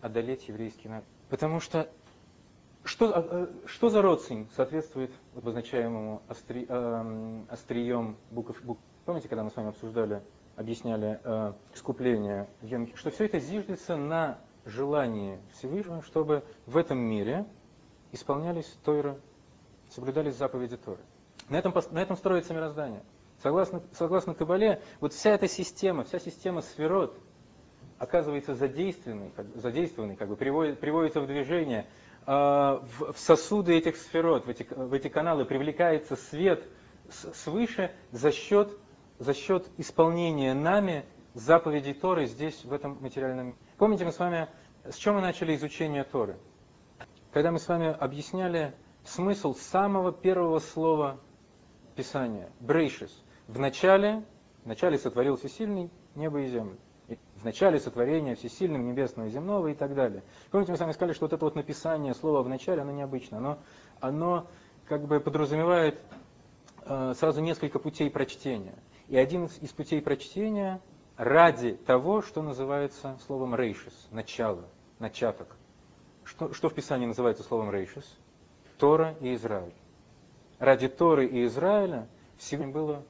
одолеть 0.00 0.48
еврейский 0.48 0.88
народ. 0.88 1.04
Потому 1.30 1.60
что 1.60 1.88
что, 2.84 3.12
а, 3.14 3.24
э, 3.30 3.46
что 3.66 3.90
за 3.90 4.02
родствен 4.02 4.48
соответствует 4.56 5.12
обозначаемому 5.36 6.22
остри, 6.28 6.66
э, 6.68 7.42
острием 7.48 8.16
букв, 8.30 8.60
букв? 8.62 8.82
Помните, 9.04 9.28
когда 9.28 9.42
мы 9.42 9.50
с 9.50 9.56
вами 9.56 9.70
обсуждали, 9.70 10.22
объясняли 10.56 11.20
э, 11.24 11.52
искупление 11.74 12.48
в 12.60 12.96
что 12.96 13.10
все 13.10 13.24
это 13.24 13.38
зиждется 13.38 13.96
на 13.96 14.38
желании 14.64 15.38
Всевышнего, 15.54 16.02
чтобы 16.02 16.44
в 16.66 16.76
этом 16.76 16.98
мире 16.98 17.46
исполнялись 18.12 18.66
Тойры, 18.84 19.16
соблюдались 19.90 20.36
заповеди 20.36 20.76
Торы. 20.76 21.00
На 21.48 21.56
этом, 21.56 21.74
на 21.90 21.98
этом 21.98 22.16
строится 22.16 22.54
мироздание. 22.54 23.02
Согласно, 23.42 23.82
согласно 23.92 24.34
Кабале, 24.34 24.80
вот 25.00 25.12
вся 25.12 25.30
эта 25.30 25.48
система, 25.48 26.04
вся 26.04 26.20
система 26.20 26.60
сферот 26.60 27.18
оказывается 27.98 28.54
задействованной, 28.54 29.30
как, 29.30 29.46
задействованной, 29.56 30.16
как 30.16 30.28
бы 30.28 30.36
приводит, 30.36 30.80
приводится 30.80 31.20
в 31.20 31.26
движение– 31.26 31.86
а, 32.24 32.84
в 32.98 33.14
сосуды 33.16 33.76
этих 33.76 33.96
сферот, 33.96 34.46
в 34.46 34.48
эти, 34.48 34.66
в 34.70 34.92
эти 34.92 35.08
каналы 35.08 35.44
привлекается 35.44 36.14
свет 36.14 36.62
свыше 37.10 37.90
за 38.12 38.30
счет, 38.30 38.76
за 39.22 39.34
счет 39.34 39.68
исполнения 39.78 40.52
нами 40.52 41.04
заповедей 41.34 41.94
Торы 41.94 42.26
здесь, 42.26 42.64
в 42.64 42.72
этом 42.72 42.98
материальном 43.00 43.56
Помните, 43.78 44.04
мы 44.04 44.12
с 44.12 44.18
вами, 44.18 44.48
с 44.84 44.96
чем 44.96 45.14
мы 45.14 45.20
начали 45.20 45.54
изучение 45.54 46.04
Торы? 46.04 46.36
Когда 47.32 47.50
мы 47.52 47.58
с 47.58 47.68
вами 47.68 47.88
объясняли 47.88 48.74
смысл 49.04 49.54
самого 49.54 50.12
первого 50.12 50.58
слова 50.58 51.18
Писания, 51.94 52.50
брейшис. 52.60 53.22
В 53.46 53.58
начале, 53.58 54.24
в 54.64 54.66
начале 54.66 54.98
сотворил 54.98 55.36
всесильный 55.36 55.90
небо 56.14 56.40
и 56.40 56.46
землю. 56.46 56.76
В 57.36 57.44
начале 57.44 57.78
сотворения 57.78 58.34
всесильным 58.34 58.86
небесного 58.86 59.26
и 59.26 59.30
земного 59.30 59.68
и 59.68 59.74
так 59.74 59.94
далее. 59.94 60.22
Помните, 60.50 60.72
мы 60.72 60.78
с 60.78 60.80
вами 60.80 60.92
сказали, 60.92 61.12
что 61.12 61.26
вот 61.26 61.32
это 61.32 61.44
вот 61.44 61.54
написание 61.54 62.14
слова 62.14 62.42
в 62.42 62.48
начале, 62.48 62.82
оно 62.82 62.92
необычно. 62.92 63.38
Оно, 63.38 63.58
оно 64.00 64.46
как 64.86 65.06
бы 65.06 65.20
подразумевает 65.20 66.00
э, 66.86 67.14
сразу 67.16 67.40
несколько 67.40 67.78
путей 67.78 68.10
прочтения. 68.10 68.74
И 69.08 69.16
один 69.16 69.46
из 69.46 69.70
путей 69.70 70.00
прочтения 70.00 70.80
ради 71.16 71.74
того, 71.74 72.22
что 72.22 72.42
называется 72.42 73.18
словом 73.26 73.54
рейшис, 73.54 74.08
начало, 74.10 74.64
начаток. 74.98 75.56
Что, 76.24 76.52
что 76.54 76.68
в 76.68 76.74
Писании 76.74 77.06
называется 77.06 77.42
словом 77.42 77.70
рейшис? 77.70 78.04
Тора 78.78 79.14
и 79.20 79.34
Израиль. 79.34 79.74
Ради 80.58 80.88
Торы 80.88 81.26
и 81.26 81.44
Израиля 81.46 82.08
всего 82.38 82.64
было 82.64 83.04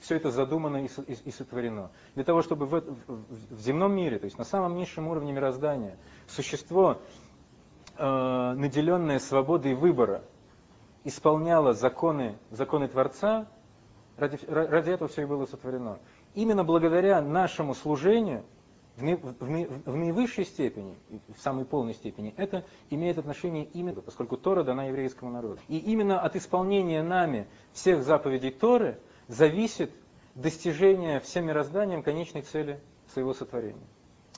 все 0.00 0.16
это 0.16 0.30
задумано 0.30 0.84
и, 0.84 0.88
и, 1.06 1.16
и 1.24 1.30
сотворено. 1.30 1.90
Для 2.14 2.24
того, 2.24 2.42
чтобы 2.42 2.66
в, 2.66 2.80
в, 2.80 3.54
в 3.54 3.60
земном 3.60 3.94
мире, 3.94 4.18
то 4.18 4.24
есть 4.24 4.38
на 4.38 4.44
самом 4.44 4.76
низшем 4.76 5.08
уровне 5.08 5.32
мироздания, 5.32 5.96
существо, 6.28 6.98
э, 7.96 8.54
наделенное 8.56 9.18
свободой 9.18 9.74
выбора, 9.74 10.22
исполняло 11.04 11.72
законы, 11.72 12.38
законы 12.50 12.88
Творца, 12.88 13.46
ради, 14.16 14.38
ради 14.46 14.90
этого 14.90 15.08
все 15.08 15.22
и 15.22 15.24
было 15.24 15.46
сотворено. 15.46 15.98
Именно 16.34 16.64
благодаря 16.64 17.20
нашему 17.20 17.74
служению 17.74 18.44
в, 18.96 19.00
в, 19.00 19.90
в 19.90 19.96
наивысшей 19.96 20.44
степени, 20.44 20.96
в 21.36 21.40
самой 21.40 21.64
полной 21.64 21.94
степени, 21.94 22.32
это 22.36 22.64
имеет 22.90 23.18
отношение 23.18 23.64
именно, 23.64 24.00
поскольку 24.00 24.36
Тора 24.36 24.62
дана 24.62 24.84
еврейскому 24.86 25.32
народу. 25.32 25.58
И 25.68 25.78
именно 25.78 26.20
от 26.20 26.36
исполнения 26.36 27.02
нами 27.02 27.48
всех 27.72 28.04
заповедей 28.04 28.50
Торы 28.50 28.98
зависит 29.26 29.90
достижение 30.34 31.20
всем 31.20 31.46
мирозданием 31.46 32.02
конечной 32.02 32.42
цели 32.42 32.80
своего 33.12 33.34
сотворения. 33.34 33.86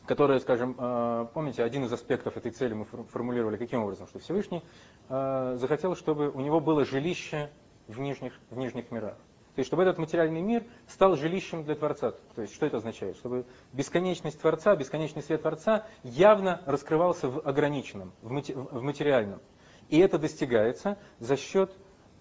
Которая, 0.06 0.38
скажем, 0.38 0.76
э, 0.78 1.26
помните, 1.34 1.64
один 1.64 1.84
из 1.84 1.92
аспектов 1.92 2.36
этой 2.36 2.52
цели 2.52 2.74
мы 2.74 2.84
формулировали 2.84 3.56
каким 3.56 3.82
образом? 3.82 4.06
Что 4.06 4.20
Всевышний 4.20 4.62
э, 5.08 5.56
захотел, 5.58 5.96
чтобы 5.96 6.30
у 6.30 6.40
него 6.40 6.60
было 6.60 6.84
жилище 6.84 7.50
в 7.88 7.98
нижних, 7.98 8.32
в 8.50 8.56
нижних 8.56 8.90
мирах. 8.90 9.16
То 9.56 9.60
есть, 9.60 9.68
чтобы 9.68 9.84
этот 9.84 9.96
материальный 9.96 10.42
мир 10.42 10.64
стал 10.86 11.16
жилищем 11.16 11.64
для 11.64 11.76
Творца. 11.76 12.12
То 12.34 12.42
есть, 12.42 12.54
что 12.54 12.66
это 12.66 12.76
означает? 12.76 13.16
Чтобы 13.16 13.46
бесконечность 13.72 14.38
Творца, 14.38 14.76
бесконечный 14.76 15.22
свет 15.22 15.40
Творца 15.40 15.86
явно 16.04 16.60
раскрывался 16.66 17.28
в 17.28 17.40
ограниченном, 17.48 18.12
в 18.20 18.82
материальном. 18.82 19.40
И 19.88 19.98
это 19.98 20.18
достигается 20.18 20.98
за 21.20 21.38
счет 21.38 21.72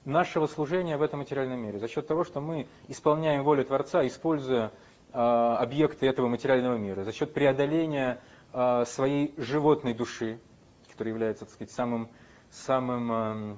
нашего 0.06 0.48
служения 0.48 0.96
в 0.96 1.02
этом 1.02 1.20
материальном 1.20 1.60
мире, 1.60 1.78
за 1.78 1.90
счет 1.90 2.08
того, 2.08 2.24
что 2.24 2.40
мы 2.40 2.68
исполняем 2.88 3.44
волю 3.44 3.66
Творца, 3.66 4.08
используя 4.08 4.72
э, 5.12 5.18
объекты 5.18 6.08
этого 6.08 6.30
материального 6.30 6.78
мира, 6.78 7.04
за 7.04 7.12
счет 7.12 7.34
преодоления 7.34 8.22
э, 8.54 8.86
своей 8.88 9.34
животной 9.36 9.94
души, 9.94 10.40
которая 10.90 11.14
является, 11.14 11.44
так 11.44 11.54
сказать, 11.54 11.72
самым, 11.74 12.08
самым 12.50 13.58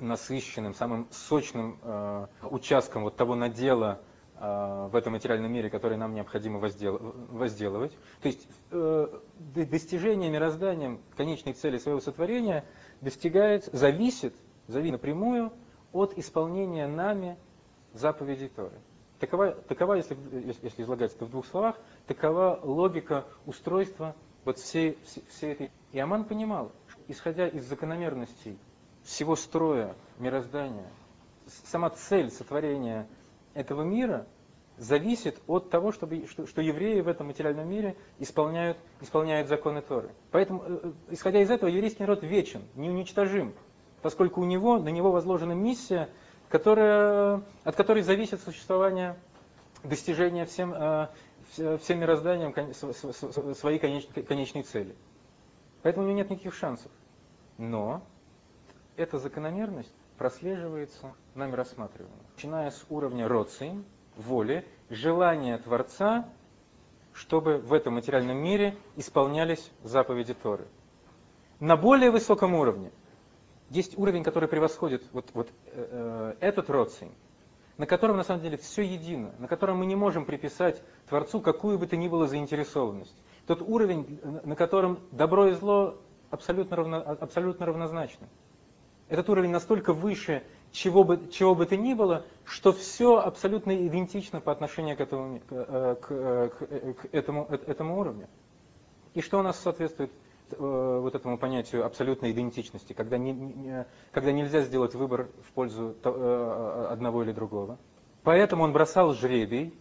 насыщенным, 0.00 0.74
самым 0.74 1.08
сочным 1.10 1.78
э, 1.82 2.26
участком 2.42 3.04
вот 3.04 3.16
того 3.16 3.34
надела 3.34 4.00
э, 4.36 4.88
в 4.90 4.96
этом 4.96 5.12
материальном 5.12 5.52
мире, 5.52 5.70
который 5.70 5.96
нам 5.96 6.14
необходимо 6.14 6.58
воздел, 6.58 6.98
возделывать. 7.30 7.92
То 8.20 8.28
есть 8.28 8.48
э, 8.70 9.20
достижение 9.54 10.30
мирозданием 10.30 11.00
конечной 11.16 11.52
цели 11.52 11.78
своего 11.78 12.00
сотворения 12.00 12.64
достигает, 13.00 13.64
зависит, 13.72 14.34
зависит 14.66 14.92
напрямую 14.92 15.52
от 15.92 16.18
исполнения 16.18 16.86
нами 16.86 17.36
заповедей 17.92 18.48
Торы. 18.48 18.76
Такова, 19.20 19.52
такова 19.52 19.94
если, 19.94 20.16
если 20.62 20.82
излагать 20.82 21.14
это 21.14 21.24
в 21.24 21.30
двух 21.30 21.46
словах, 21.46 21.76
такова 22.06 22.58
логика 22.62 23.24
устройства 23.46 24.14
вот 24.44 24.58
всей, 24.58 24.98
всей 25.28 25.52
этой... 25.52 25.70
И 25.92 25.98
Аман 25.98 26.24
понимал, 26.24 26.72
исходя 27.08 27.46
из 27.46 27.64
закономерностей 27.64 28.58
всего 29.04 29.36
строя 29.36 29.94
мироздания, 30.18 30.88
сама 31.64 31.90
цель 31.90 32.30
сотворения 32.30 33.06
этого 33.54 33.82
мира 33.82 34.26
зависит 34.76 35.40
от 35.46 35.70
того, 35.70 35.92
чтобы, 35.92 36.26
что, 36.26 36.46
что 36.46 36.60
евреи 36.60 37.00
в 37.00 37.08
этом 37.08 37.28
материальном 37.28 37.68
мире 37.68 37.96
исполняют, 38.18 38.76
исполняют 39.00 39.48
законы 39.48 39.82
Торы. 39.82 40.10
Поэтому, 40.30 40.62
э, 40.66 40.80
э, 40.82 40.92
исходя 41.10 41.40
из 41.40 41.50
этого, 41.50 41.68
еврейский 41.70 42.02
народ 42.02 42.22
вечен, 42.22 42.62
неуничтожим, 42.74 43.54
поскольку 44.02 44.40
у 44.40 44.44
него, 44.44 44.78
на 44.78 44.88
него 44.88 45.12
возложена 45.12 45.52
миссия, 45.52 46.08
которая, 46.48 47.42
от 47.62 47.76
которой 47.76 48.02
зависит 48.02 48.40
существование, 48.40 49.16
достижения 49.84 50.44
всем, 50.44 50.74
э, 50.74 51.08
всем 51.78 52.00
мирозданием 52.00 52.52
своей 53.54 53.78
конечной, 53.78 54.22
конечной 54.24 54.62
цели. 54.62 54.96
Поэтому 55.82 56.06
у 56.06 56.08
него 56.08 56.18
нет 56.18 56.30
никаких 56.30 56.54
шансов. 56.54 56.90
Но 57.58 58.02
эта 58.96 59.18
закономерность 59.18 59.94
прослеживается 60.16 61.14
нами 61.34 61.54
рассматриваем, 61.54 62.14
начиная 62.34 62.70
с 62.70 62.84
уровня 62.88 63.28
роцин, 63.28 63.84
воли, 64.16 64.64
желания 64.90 65.58
Творца, 65.58 66.28
чтобы 67.12 67.58
в 67.58 67.72
этом 67.72 67.94
материальном 67.94 68.36
мире 68.36 68.76
исполнялись 68.96 69.70
заповеди 69.82 70.34
Торы. 70.34 70.66
На 71.60 71.76
более 71.76 72.10
высоком 72.10 72.54
уровне 72.54 72.90
есть 73.70 73.96
уровень, 73.98 74.22
который 74.22 74.48
превосходит 74.48 75.02
вот, 75.12 75.30
вот 75.34 75.48
э, 75.66 76.34
э 76.40 76.46
этот 76.46 76.70
роцин, 76.70 77.10
на 77.78 77.86
котором 77.86 78.16
на 78.16 78.24
самом 78.24 78.42
деле 78.42 78.56
все 78.56 78.82
едино, 78.82 79.34
на 79.38 79.48
котором 79.48 79.78
мы 79.78 79.86
не 79.86 79.96
можем 79.96 80.24
приписать 80.24 80.82
Творцу 81.08 81.40
какую 81.40 81.78
бы 81.78 81.86
то 81.86 81.96
ни 81.96 82.08
было 82.08 82.26
заинтересованность. 82.26 83.16
Тот 83.46 83.62
уровень, 83.62 84.20
на 84.44 84.56
котором 84.56 85.00
добро 85.10 85.48
и 85.48 85.52
зло 85.52 85.96
абсолютно, 86.30 86.76
равно, 86.76 86.96
абсолютно 87.20 87.66
равнозначны. 87.66 88.28
Этот 89.08 89.28
уровень 89.28 89.50
настолько 89.50 89.92
выше 89.92 90.42
чего 90.72 91.04
бы, 91.04 91.28
чего 91.30 91.54
бы 91.54 91.66
то 91.66 91.76
ни 91.76 91.94
было, 91.94 92.24
что 92.44 92.72
все 92.72 93.18
абсолютно 93.18 93.86
идентично 93.86 94.40
по 94.40 94.50
отношению 94.50 94.96
к 94.96 95.00
этому, 95.00 95.40
к, 95.40 95.44
э, 95.50 95.96
к, 96.00 96.06
э, 96.10 96.94
к 96.94 97.14
этому, 97.14 97.44
этому 97.44 98.00
уровню. 98.00 98.28
И 99.14 99.20
что 99.20 99.38
у 99.38 99.42
нас 99.42 99.58
соответствует 99.58 100.10
э, 100.50 100.98
вот 101.00 101.14
этому 101.14 101.38
понятию 101.38 101.86
абсолютной 101.86 102.32
идентичности, 102.32 102.92
когда, 102.92 103.18
не, 103.18 103.32
не, 103.32 103.86
когда 104.10 104.32
нельзя 104.32 104.62
сделать 104.62 104.94
выбор 104.94 105.28
в 105.48 105.52
пользу 105.52 105.94
одного 106.02 107.22
или 107.22 107.32
другого. 107.32 107.78
Поэтому 108.24 108.64
он 108.64 108.72
бросал 108.72 109.12
жребий, 109.12 109.74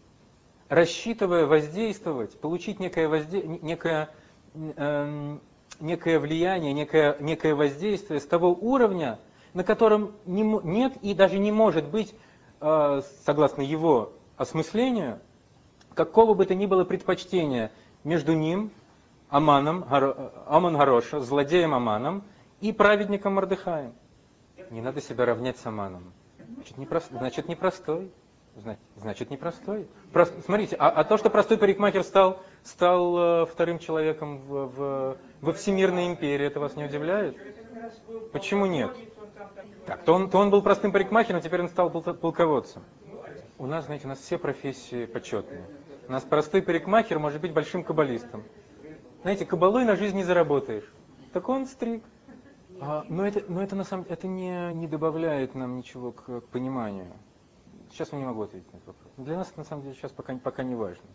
рассчитывая 0.69 1.45
воздействовать, 1.47 2.39
получить 2.39 2.79
некое, 2.79 3.07
возде... 3.07 3.41
некое 3.41 4.09
эм, 4.53 5.41
некое 5.83 6.17
влияние, 6.17 6.73
некое, 6.73 7.17
некое 7.19 7.53
воздействие 7.53 8.19
с 8.19 8.25
того 8.25 8.57
уровня, 8.59 9.19
на 9.53 9.63
котором 9.63 10.13
не, 10.25 10.41
нет 10.41 10.93
и 11.01 11.13
даже 11.13 11.37
не 11.37 11.51
может 11.51 11.87
быть, 11.89 12.15
э, 12.61 13.01
согласно 13.25 13.61
его 13.61 14.13
осмыслению, 14.37 15.19
какого 15.93 16.33
бы 16.33 16.45
то 16.45 16.55
ни 16.55 16.65
было 16.65 16.85
предпочтения 16.85 17.71
между 18.03 18.33
ним, 18.33 18.71
Аманом, 19.29 19.85
Аман 20.47 20.77
Хароша, 20.77 21.19
злодеем 21.19 21.73
Аманом 21.73 22.23
и 22.61 22.71
праведником 22.71 23.33
Мордыхаем. 23.33 23.93
Не 24.69 24.81
надо 24.81 25.01
себя 25.01 25.25
равнять 25.25 25.57
с 25.57 25.65
Аманом. 25.65 26.13
Значит, 26.55 26.77
непрост, 26.77 27.07
значит 27.11 27.47
непростой. 27.47 28.11
Значит, 28.97 29.31
непростой. 29.31 29.87
Прост, 30.11 30.33
смотрите, 30.45 30.75
а, 30.77 30.89
а 30.89 31.03
то, 31.03 31.17
что 31.17 31.29
простой 31.29 31.57
парикмахер 31.57 32.03
стал, 32.03 32.39
стал 32.63 33.43
э, 33.43 33.45
вторым 33.47 33.79
человеком 33.79 34.39
в, 34.39 34.67
в, 34.67 35.17
во 35.41 35.53
Всемирной 35.53 36.07
империи, 36.07 36.45
это 36.45 36.59
вас 36.59 36.75
не 36.75 36.85
удивляет? 36.85 37.35
Почему 38.31 38.65
нет? 38.65 38.91
Так, 39.87 40.03
то 40.03 40.13
он, 40.13 40.29
то 40.29 40.37
он 40.37 40.49
был 40.51 40.61
простым 40.61 40.91
парикмахером, 40.91 41.41
теперь 41.41 41.61
он 41.61 41.69
стал 41.69 41.89
полководцем. 41.89 42.83
У 43.57 43.65
нас, 43.65 43.85
знаете, 43.85 44.05
у 44.05 44.09
нас 44.09 44.19
все 44.19 44.37
профессии 44.37 45.05
почетные. 45.05 45.65
У 46.07 46.11
нас 46.11 46.23
простой 46.23 46.61
парикмахер 46.61 47.17
может 47.17 47.41
быть 47.41 47.53
большим 47.53 47.83
каббалистом. 47.83 48.43
Знаете, 49.23 49.45
кабалой 49.45 49.83
на 49.85 49.95
жизнь 49.95 50.15
не 50.15 50.23
заработаешь. 50.23 50.89
Так 51.31 51.49
он 51.49 51.65
стриг. 51.65 52.03
А, 52.81 53.05
но 53.09 53.25
это, 53.25 53.43
но 53.47 53.63
это 53.63 53.75
на 53.75 53.83
самом 53.83 54.05
это 54.09 54.27
не, 54.27 54.73
не 54.73 54.87
добавляет 54.87 55.55
нам 55.55 55.77
ничего 55.77 56.11
к, 56.11 56.41
к 56.41 56.47
пониманию. 56.49 57.13
Сейчас 57.93 58.11
я 58.11 58.17
не 58.17 58.25
могу 58.25 58.41
ответить 58.41 58.71
на 58.73 58.77
этот 58.77 58.87
вопрос. 58.87 59.13
Для 59.17 59.37
нас 59.37 59.49
это 59.49 59.59
на 59.59 59.65
самом 59.65 59.83
деле 59.83 59.93
сейчас 59.93 60.11
пока, 60.11 60.35
пока 60.35 60.63
не 60.63 60.73
важно. 60.73 61.05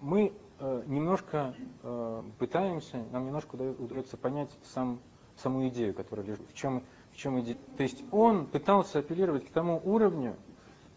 Мы 0.00 0.34
э, 0.58 0.82
немножко 0.86 1.54
э, 1.82 2.22
пытаемся, 2.38 3.02
нам 3.10 3.24
немножко 3.24 3.54
удается 3.54 4.18
понять 4.18 4.50
сам, 4.74 5.00
саму 5.36 5.66
идею, 5.68 5.94
которая 5.94 6.26
лежит. 6.26 6.46
В 6.50 6.52
чем, 6.52 6.82
в 7.12 7.16
чем 7.16 7.40
идея. 7.40 7.56
То 7.78 7.82
есть 7.84 8.04
он 8.12 8.44
пытался 8.44 8.98
апеллировать 8.98 9.46
к 9.46 9.50
тому 9.50 9.80
уровню, 9.82 10.36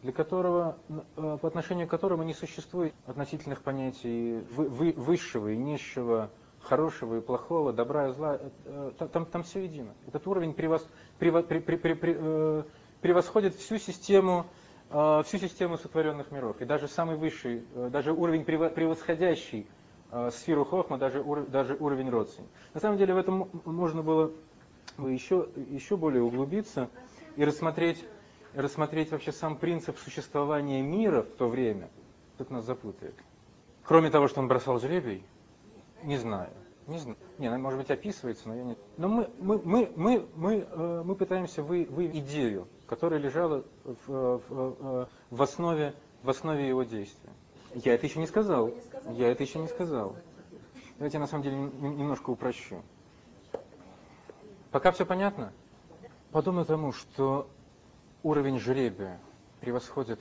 для 0.01 0.12
которого, 0.12 0.77
э, 0.89 1.38
по 1.41 1.47
отношению 1.47 1.88
к 1.88 1.91
которому 1.91 2.23
не 2.23 2.33
существует 2.33 2.93
относительных 3.05 3.62
понятий 3.62 4.39
высшего 4.49 5.53
и 5.53 5.55
низшего, 5.55 6.31
хорошего 6.59 7.19
и 7.19 7.21
плохого, 7.21 7.71
добра 7.71 8.09
и 8.09 8.12
зла, 8.12 8.39
э, 8.65 8.91
там, 8.97 9.25
там 9.25 9.43
все 9.43 9.63
едино. 9.63 9.93
Этот 10.05 10.27
уровень 10.27 10.53
превос, 10.53 10.86
превос, 11.17 11.45
превосходит 12.99 13.55
всю 13.55 13.77
систему, 13.77 14.47
всю 15.25 15.38
систему 15.38 15.77
сотворенных 15.77 16.32
миров. 16.32 16.62
И 16.62 16.65
даже 16.65 16.88
самый 16.88 17.15
высший, 17.15 17.63
даже 17.89 18.13
уровень 18.13 18.45
превосходящий 18.45 19.67
сферу 20.32 20.65
Хохма, 20.65 20.99
даже, 20.99 21.23
даже 21.47 21.75
уровень 21.79 22.10
родственников. 22.10 22.56
На 22.73 22.79
самом 22.79 22.97
деле 22.97 23.15
в 23.15 23.17
этом 23.17 23.49
можно 23.65 24.03
было 24.03 24.32
еще, 24.99 25.49
еще 25.71 25.97
более 25.97 26.21
углубиться 26.21 26.89
и 27.36 27.43
рассмотреть 27.43 28.06
рассмотреть 28.53 29.12
вообще 29.12 29.32
сам 29.32 29.58
принцип 29.58 29.97
существования 29.97 30.82
мира 30.82 31.23
в 31.23 31.29
то 31.38 31.47
время, 31.47 31.89
тут 32.38 32.49
нас 32.49 32.65
запутает. 32.65 33.15
Кроме 33.84 34.10
того, 34.10 34.27
что 34.27 34.39
он 34.39 34.47
бросал 34.47 34.79
жребий, 34.79 35.23
не 36.03 36.17
знаю. 36.17 36.49
Не 36.88 36.97
знаю. 36.97 37.17
Не, 37.38 37.49
может 37.58 37.79
быть, 37.79 37.89
описывается, 37.89 38.47
но 38.49 38.56
я 38.56 38.63
не... 38.63 38.77
Но 38.97 39.08
мы, 39.08 39.29
мы, 39.39 39.62
мы, 39.63 39.91
мы, 39.95 40.27
мы, 40.36 40.67
э, 40.69 41.03
мы 41.06 41.15
пытаемся 41.15 41.63
вы, 41.63 41.88
вы 41.89 42.08
идею, 42.08 42.67
которая 42.87 43.19
лежала 43.19 43.63
в, 43.83 44.07
в, 44.07 45.09
в, 45.29 45.41
основе, 45.41 45.93
в 46.21 46.29
основе 46.29 46.67
его 46.67 46.83
действия. 46.83 47.31
Я 47.75 47.95
это 47.95 48.05
еще 48.05 48.19
не 48.19 48.27
сказал. 48.27 48.71
Я 49.11 49.29
это 49.31 49.43
еще 49.43 49.59
не 49.59 49.67
сказал. 49.67 50.15
Давайте 50.97 51.17
я 51.17 51.21
на 51.21 51.27
самом 51.27 51.43
деле 51.43 51.57
немножко 51.57 52.29
упрощу. 52.29 52.81
Пока 54.71 54.91
все 54.91 55.05
понятно? 55.05 55.53
Подобно 56.31 56.65
тому, 56.65 56.91
что 56.91 57.47
уровень 58.23 58.59
жребия 58.59 59.19
превосходит 59.59 60.19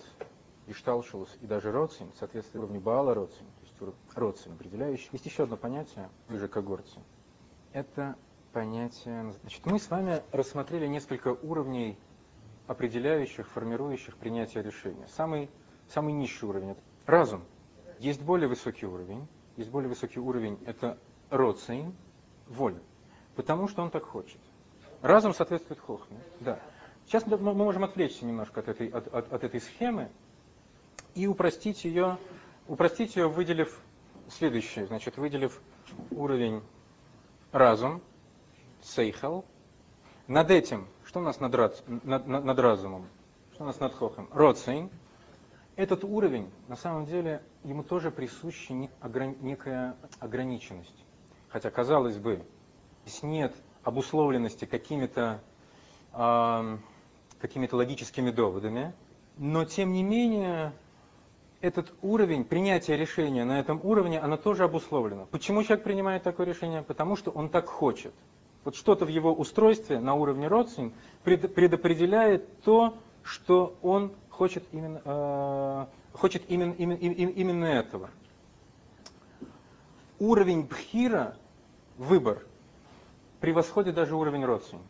и 0.67 0.73
Шталшулус, 0.73 1.37
и 1.41 1.47
даже 1.47 1.73
Роцин, 1.73 2.11
соответственно, 2.19 2.65
уровню 2.65 2.81
Баала 2.81 3.15
Роцин, 3.15 3.47
то 3.79 3.87
есть 3.87 3.97
Роцин 4.15 4.53
определяющий. 4.53 5.09
Есть 5.13 5.27
еще 5.27 5.45
одно 5.45 5.57
понятие, 5.57 6.09
ближе 6.29 6.49
к 6.49 6.53
когорте. 6.53 7.01
Это 7.73 8.17
понятие... 8.53 9.33
Значит, 9.41 9.65
мы 9.67 9.79
с 9.79 9.91
вами 9.91 10.23
рассмотрели 10.33 10.87
несколько 10.87 11.29
уровней, 11.29 11.99
определяющих, 12.67 13.49
формирующих 13.49 14.17
принятие 14.17 14.63
решения. 14.63 15.07
Самый, 15.09 15.51
самый 15.89 16.13
низший 16.13 16.49
уровень– 16.49 16.77
разум. 17.07 17.43
Есть 17.99 18.23
более 18.23 18.49
высокий 18.49 18.87
уровень. 18.87 19.27
Есть 19.57 19.71
более 19.71 19.89
высокий 19.89 20.21
уровень– 20.21 20.59
это 20.67 20.99
Роцин, 21.31 21.95
воля. 22.49 22.81
Потому 23.37 23.69
что 23.69 23.83
он 23.83 23.91
так 23.91 24.05
хочет. 24.05 24.39
Разум 25.01 25.35
соответствует 25.35 25.81
хохме. 25.81 26.19
Да. 26.41 26.61
Сейчас 27.07 27.27
мы 27.27 27.55
можем 27.55 27.85
отвлечься 27.85 28.25
немножко 28.25 28.61
от 28.61 28.69
этой, 28.69 28.89
от, 28.89 29.09
от, 29.09 29.33
от 29.33 29.45
этой 29.45 29.61
схемы 29.61 30.11
и 31.15 31.27
упростить 31.27 31.85
ее, 31.85 32.19
упростить 32.69 33.17
ее, 33.17 33.29
выделив 33.29 33.79
следующее, 34.29 34.87
значит, 34.87 35.17
выделив 35.17 35.61
уровень 36.11 36.63
разум, 37.51 38.01
сейхал. 38.83 39.45
Над 40.27 40.51
этим, 40.51 40.87
что 41.13 41.21
у 41.21 41.25
нас 41.25 41.41
над, 41.41 41.53
над, 42.05 42.27
над 42.27 42.59
разумом? 42.59 43.07
Что 43.53 43.65
у 43.65 43.67
нас 43.67 43.79
над 43.81 43.93
хохом? 43.93 44.31
Роцейн. 44.33 44.89
Этот 45.77 46.05
уровень, 46.05 46.51
на 46.69 46.77
самом 46.77 47.05
деле, 47.05 47.43
ему 47.65 47.83
тоже 47.83 48.11
присуща 48.11 48.73
некая 48.73 49.95
ограниченность. 50.21 51.05
Хотя, 51.51 51.71
казалось 51.71 52.17
бы, 52.17 52.43
здесь 53.05 53.23
нет 53.23 53.55
обусловленности 53.83 54.65
какими-то 54.65 55.43
э, 56.15 56.79
какими-то 57.39 57.77
логическими 57.77 58.31
доводами, 58.31 58.95
но 59.37 59.67
тем 59.67 59.93
не 59.93 60.03
менее 60.03 60.73
этот 61.61 61.93
уровень 62.01 62.43
принятия 62.43 62.97
решения 62.97 63.45
на 63.45 63.61
этом 63.61 63.81
уровне, 63.85 64.19
оно 64.19 64.39
тоже 64.39 64.65
обусловлено. 64.65 65.27
Почему 65.27 65.63
человек 65.63 65.85
принимает 65.85 66.23
такое 66.23 66.47
решение? 66.47 66.81
Потому 66.81 67.17
что 67.17 67.31
он 67.31 67.51
так 67.51 67.67
хочет. 67.67 68.15
Вот 68.65 68.77
что-то 68.77 69.05
в 69.05 69.09
его 69.09 69.33
устройстве 69.33 69.99
на 69.99 70.15
уровне 70.15 70.49
родственник 70.49 70.93
предопределяет 71.25 72.63
то, 72.63 72.95
что 73.23 73.77
он 73.83 74.13
хочет 74.31 74.65
именно, 74.73 75.01
э, 75.05 75.87
хочет 76.13 76.43
именно, 76.49 76.73
именно, 76.73 76.97
именно 76.97 77.65
этого. 77.65 78.11
Уровень 80.19 80.63
бхира, 80.63 81.37
выбор, 81.99 82.47
превосходит 83.41 83.95
даже 83.95 84.15
уровень 84.15 84.45
родственника 84.45 84.87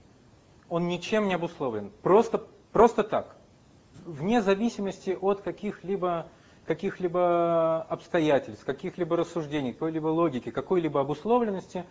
он 0.72 0.88
ничем 0.88 1.28
не 1.28 1.34
обусловлен. 1.34 1.90
Просто, 2.00 2.42
просто 2.72 3.04
так. 3.04 3.36
Вне 4.06 4.40
зависимости 4.40 5.16
от 5.20 5.42
каких-либо 5.42 6.26
каких-либо 6.64 7.82
обстоятельств, 7.82 8.64
каких-либо 8.64 9.16
рассуждений, 9.16 9.72
какой-либо 9.74 10.06
логики, 10.06 10.50
какой-либо 10.50 11.00
обусловленности, 11.00 11.84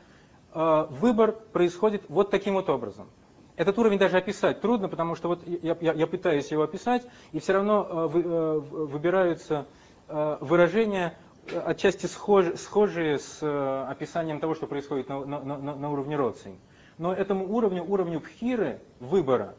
выбор 0.53 1.31
происходит 1.31 2.03
вот 2.09 2.29
таким 2.29 2.55
вот 2.55 2.69
образом. 2.69 3.07
Этот 3.55 3.77
уровень 3.77 3.97
даже 3.97 4.17
описать 4.17 4.59
трудно, 4.61 4.89
потому 4.89 5.15
что 5.15 5.27
вот 5.29 5.47
я, 5.47 5.77
я, 5.79 5.93
я 5.93 6.07
пытаюсь 6.07 6.51
его 6.51 6.63
описать, 6.63 7.05
и 7.31 7.39
все 7.39 7.53
равно 7.53 7.87
э, 7.89 8.07
вы, 8.07 8.21
э, 8.21 8.59
выбираются 8.59 9.65
выражения 10.07 11.17
отчасти 11.65 12.05
схожие, 12.05 12.57
схожие 12.57 13.17
с 13.17 13.39
описанием 13.87 14.41
того, 14.41 14.55
что 14.55 14.67
происходит 14.67 15.07
на, 15.07 15.23
на, 15.23 15.57
на, 15.57 15.89
уровне 15.89 16.17
родственников 16.17 16.61
но 17.01 17.11
этому 17.11 17.51
уровню, 17.51 17.83
уровню 17.83 18.19
пхиры, 18.19 18.79
выбора, 18.99 19.55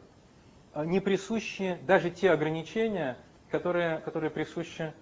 не 0.75 1.01
присущи 1.01 1.77
даже 1.85 2.09
те 2.09 2.31
ограничения, 2.31 3.17
которые, 3.51 3.97
которые 3.97 4.29
присущи, 4.29 4.93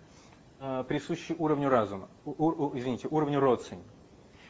присущи 0.87 1.35
уровню 1.37 1.69
разума, 1.69 2.09
у, 2.25 2.31
у, 2.31 2.75
извините, 2.75 3.07
уровню 3.11 3.39
родствен. 3.39 3.77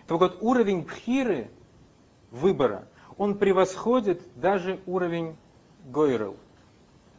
Так 0.08 0.20
вот, 0.20 0.38
уровень 0.42 0.86
пхиры, 0.86 1.50
выбора, 2.32 2.88
он 3.18 3.38
превосходит 3.38 4.22
даже 4.36 4.80
уровень 4.86 5.36
гойрел, 5.86 6.36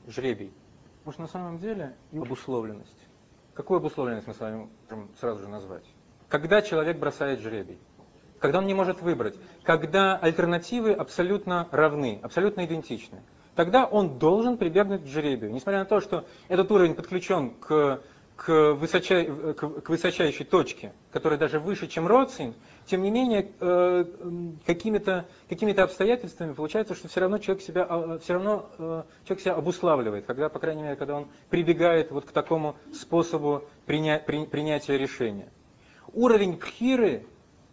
жребий. 0.06 0.52
Потому 0.98 1.12
что 1.12 1.22
на 1.22 1.28
самом 1.28 1.58
деле 1.58 1.96
и 2.12 2.18
обусловленность. 2.18 3.08
Какую 3.54 3.78
обусловленность 3.78 4.26
мы 4.26 4.34
с 4.34 4.40
вами 4.40 4.68
можем 4.88 5.08
сразу 5.20 5.40
же 5.40 5.48
назвать? 5.48 5.84
Когда 6.28 6.62
человек 6.62 6.98
бросает 6.98 7.40
жребий– 7.40 7.78
когда 8.42 8.58
он 8.58 8.66
не 8.66 8.74
может 8.74 9.00
выбрать, 9.00 9.36
когда 9.62 10.16
альтернативы 10.16 10.92
абсолютно 10.92 11.68
равны, 11.70 12.18
абсолютно 12.22 12.66
идентичны. 12.66 13.22
Тогда 13.54 13.86
он 13.86 14.18
должен 14.18 14.58
прибегнуть 14.58 15.04
к 15.04 15.06
жребию. 15.06 15.52
Несмотря 15.52 15.80
на 15.80 15.84
то, 15.84 16.00
что 16.00 16.24
этот 16.48 16.70
уровень 16.72 16.94
подключен 16.94 17.50
к, 17.50 18.00
к, 18.36 18.72
высочай, 18.74 19.26
к, 19.54 19.88
высочайшей 19.88 20.46
точке, 20.46 20.92
которая 21.12 21.38
даже 21.38 21.60
выше, 21.60 21.86
чем 21.86 22.06
Роцин, 22.06 22.54
тем 22.86 23.02
не 23.02 23.10
менее, 23.10 23.50
э, 23.60 24.04
какими-то 24.66 25.26
какими 25.48 25.78
обстоятельствами 25.78 26.52
получается, 26.52 26.94
что 26.94 27.08
все 27.08 27.20
равно 27.20 27.38
человек 27.38 27.62
себя, 27.62 27.86
э, 27.88 28.18
все 28.22 28.34
равно, 28.34 28.70
э, 28.78 29.02
человек 29.24 29.42
себя 29.42 29.54
обуславливает, 29.54 30.26
когда, 30.26 30.48
по 30.48 30.58
крайней 30.58 30.82
мере, 30.82 30.96
когда 30.96 31.14
он 31.14 31.28
прибегает 31.50 32.10
вот 32.10 32.24
к 32.24 32.32
такому 32.32 32.76
способу 32.92 33.64
приня, 33.86 34.18
при, 34.18 34.46
принятия 34.46 34.98
решения. 34.98 35.48
Уровень 36.12 36.56
пхиры 36.56 37.24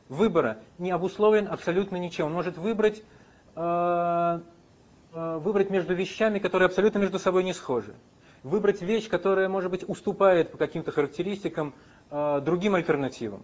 выбора 0.07 0.59
не 0.77 0.91
обусловлен 0.91 1.47
абсолютно 1.49 1.95
ничем. 1.95 2.27
Он 2.27 2.33
может 2.33 2.57
выбрать, 2.57 3.03
э, 3.55 4.39
выбрать 5.11 5.69
между 5.71 5.95
вещами, 5.95 6.37
которые 6.37 6.67
абсолютно 6.67 6.99
между 6.99 7.17
собой 7.17 7.43
не 7.43 7.53
схожи. 7.53 7.95
Выбрать 8.43 8.81
вещь, 8.81 9.09
которая, 9.09 9.49
может 9.49 9.71
быть, 9.71 9.87
уступает 9.87 10.51
по 10.51 10.57
каким-то 10.57 10.91
характеристикам 10.91 11.73
э, 12.09 12.41
другим 12.43 12.75
альтернативам. 12.75 13.43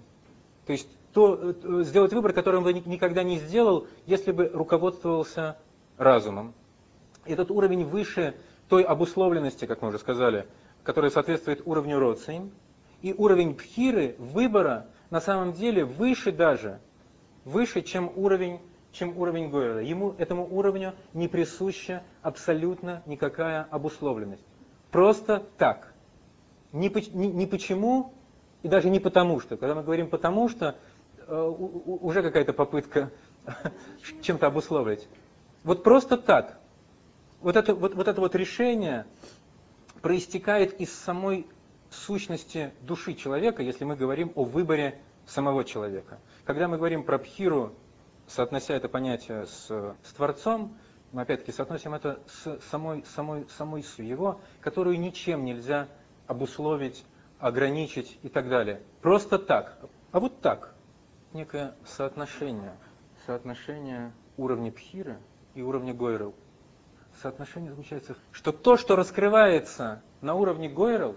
То 0.66 0.72
есть 0.72 0.88
то, 1.14 1.54
сделать 1.84 2.14
выбор, 2.14 2.34
который 2.34 2.58
он 2.58 2.64
бы 2.64 2.74
никогда 2.74 3.24
не 3.24 3.40
сделал, 3.40 3.88
если 4.06 4.32
бы 4.32 4.50
руководствовался 4.54 5.58
разумом. 5.98 6.54
Этот 7.26 7.52
уровень 7.52 7.86
выше 7.86 8.36
той 8.68 8.84
обусловленности, 8.84 9.66
как 9.66 9.82
мы 9.82 9.90
уже 9.90 10.00
сказали, 10.00 10.46
которая 10.84 11.12
соответствует 11.12 11.62
уровню 11.66 12.00
Роцин, 12.00 12.52
и 13.02 13.14
уровень 13.14 13.56
пхиры, 13.56 14.16
выбора, 14.18 14.88
на 15.10 15.22
самом 15.22 15.54
деле 15.54 15.86
выше 15.86 16.32
даже, 16.32 16.80
выше, 17.44 17.82
чем 17.82 18.12
уровень, 18.16 18.60
чем 18.92 19.18
уровень 19.18 19.50
Гойера. 19.50 19.82
Ему, 19.82 20.16
этому 20.18 20.48
уровню 20.50 20.94
не 21.14 21.28
присуща 21.28 22.04
абсолютно 22.22 23.04
никакая 23.06 23.68
обусловленность. 23.70 24.44
Просто 24.96 25.44
так. 25.58 25.94
Не, 26.72 26.90
не, 27.12 27.28
не 27.28 27.46
почему 27.48 28.14
и 28.64 28.70
даже 28.70 28.90
не 28.90 29.02
потому 29.02 29.42
что. 29.42 29.58
Когда 29.58 29.76
мы 29.76 29.84
говорим 29.84 30.10
потому 30.10 30.48
что, 30.48 30.78
э, 31.28 31.54
уже 31.86 32.22
какая-то 32.22 32.54
попытка 32.54 33.12
чем-то 34.22 34.48
обусловить. 34.48 35.06
Вот 35.66 35.84
просто 35.84 36.16
так. 36.16 36.60
Вот 37.42 37.58
это 37.58 37.76
вот, 37.76 37.94
вот 37.94 38.08
это 38.08 38.22
вот 38.22 38.36
решение 38.36 39.06
проистекает 40.02 40.80
из 40.80 40.94
самой 40.94 41.46
сущности 41.90 42.72
души 42.80 43.16
человека, 43.16 43.64
если 43.64 43.84
мы 43.84 43.98
говорим 43.98 44.32
о 44.36 44.46
выборе 44.46 44.98
самого 45.26 45.66
человека. 45.66 46.20
Когда 46.46 46.70
мы 46.70 46.78
говорим 46.78 47.04
про 47.04 47.18
пхиру, 47.18 47.74
соотнося 48.28 48.74
это 48.74 48.88
понятие 48.88 49.46
с, 49.46 49.68
с 49.68 50.14
Творцом, 50.16 50.78
мы 51.12 51.22
опять-таки 51.22 51.52
соотносим 51.52 51.94
это 51.94 52.20
с 52.28 52.60
самой, 52.70 53.04
самой, 53.16 53.48
самой 53.58 53.84
сутью 53.84 54.08
его, 54.08 54.42
которую 54.62 55.00
ничем 55.00 55.46
нельзя 55.46 55.88
обусловить, 56.28 57.06
ограничить 57.40 58.20
и 58.24 58.30
так 58.30 58.50
далее. 58.50 58.82
Просто 59.02 59.40
так. 59.40 59.78
А 60.12 60.20
вот 60.20 60.42
так. 60.42 60.74
Некое 61.34 61.76
соотношение. 61.86 62.76
Соотношение 63.26 64.14
уровня 64.38 64.72
Пхира 64.72 65.18
и 65.54 65.62
уровня 65.62 65.94
Гойрел. 65.94 66.34
Соотношение 67.22 67.72
заключается 67.72 68.14
в 68.14 68.18
что 68.32 68.52
то, 68.52 68.78
что 68.78 68.96
раскрывается 68.96 70.02
на 70.22 70.36
уровне 70.36 70.70
Гойрел, 70.70 71.16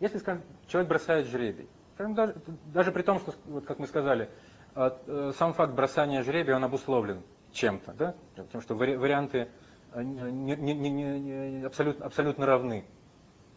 если, 0.00 0.18
скажем, 0.18 0.42
человек 0.66 0.88
бросает 0.88 1.26
жребий, 1.26 1.68
даже, 1.98 2.36
даже 2.66 2.92
при 2.92 3.02
том, 3.02 3.18
что, 3.18 3.34
вот 3.46 3.64
как 3.64 3.78
мы 3.78 3.86
сказали, 3.86 4.28
э, 4.74 5.32
сам 5.36 5.54
факт 5.54 5.72
бросания 5.72 6.22
жребия, 6.22 6.56
он 6.56 6.64
обусловлен 6.64 7.22
чем-то, 7.52 7.92
да? 7.92 8.14
потому 8.36 8.62
что 8.62 8.74
варианты 8.74 9.48
э, 9.92 10.02
не, 10.02 10.56
не, 10.56 10.90
не, 10.90 11.64
абсолютно, 11.64 12.06
абсолютно 12.06 12.46
равны. 12.46 12.84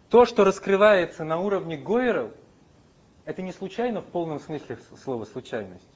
То, 0.09 0.25
что 0.25 0.43
раскрывается 0.43 1.23
на 1.23 1.39
уровне 1.39 1.77
Гойеров, 1.77 2.31
это 3.25 3.41
не 3.41 3.51
случайно 3.51 4.01
в 4.01 4.05
полном 4.05 4.39
смысле 4.39 4.77
слова 5.03 5.25
случайность. 5.25 5.87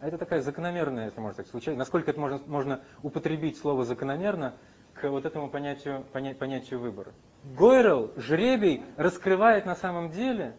А 0.00 0.06
это 0.06 0.16
такая 0.16 0.40
закономерная, 0.40 1.06
если 1.06 1.20
можно 1.20 1.34
сказать, 1.34 1.50
случайность. 1.50 1.78
Насколько 1.78 2.12
это 2.12 2.20
можно, 2.20 2.40
можно 2.46 2.80
употребить 3.02 3.58
слово 3.58 3.84
закономерно 3.84 4.54
к 4.94 5.08
вот 5.08 5.24
этому 5.24 5.48
понятию, 5.50 6.04
понятию 6.12 6.80
выбора. 6.80 7.12
Гойрел, 7.56 8.12
жребий, 8.16 8.82
раскрывает 8.96 9.66
на 9.66 9.74
самом 9.74 10.10
деле 10.12 10.54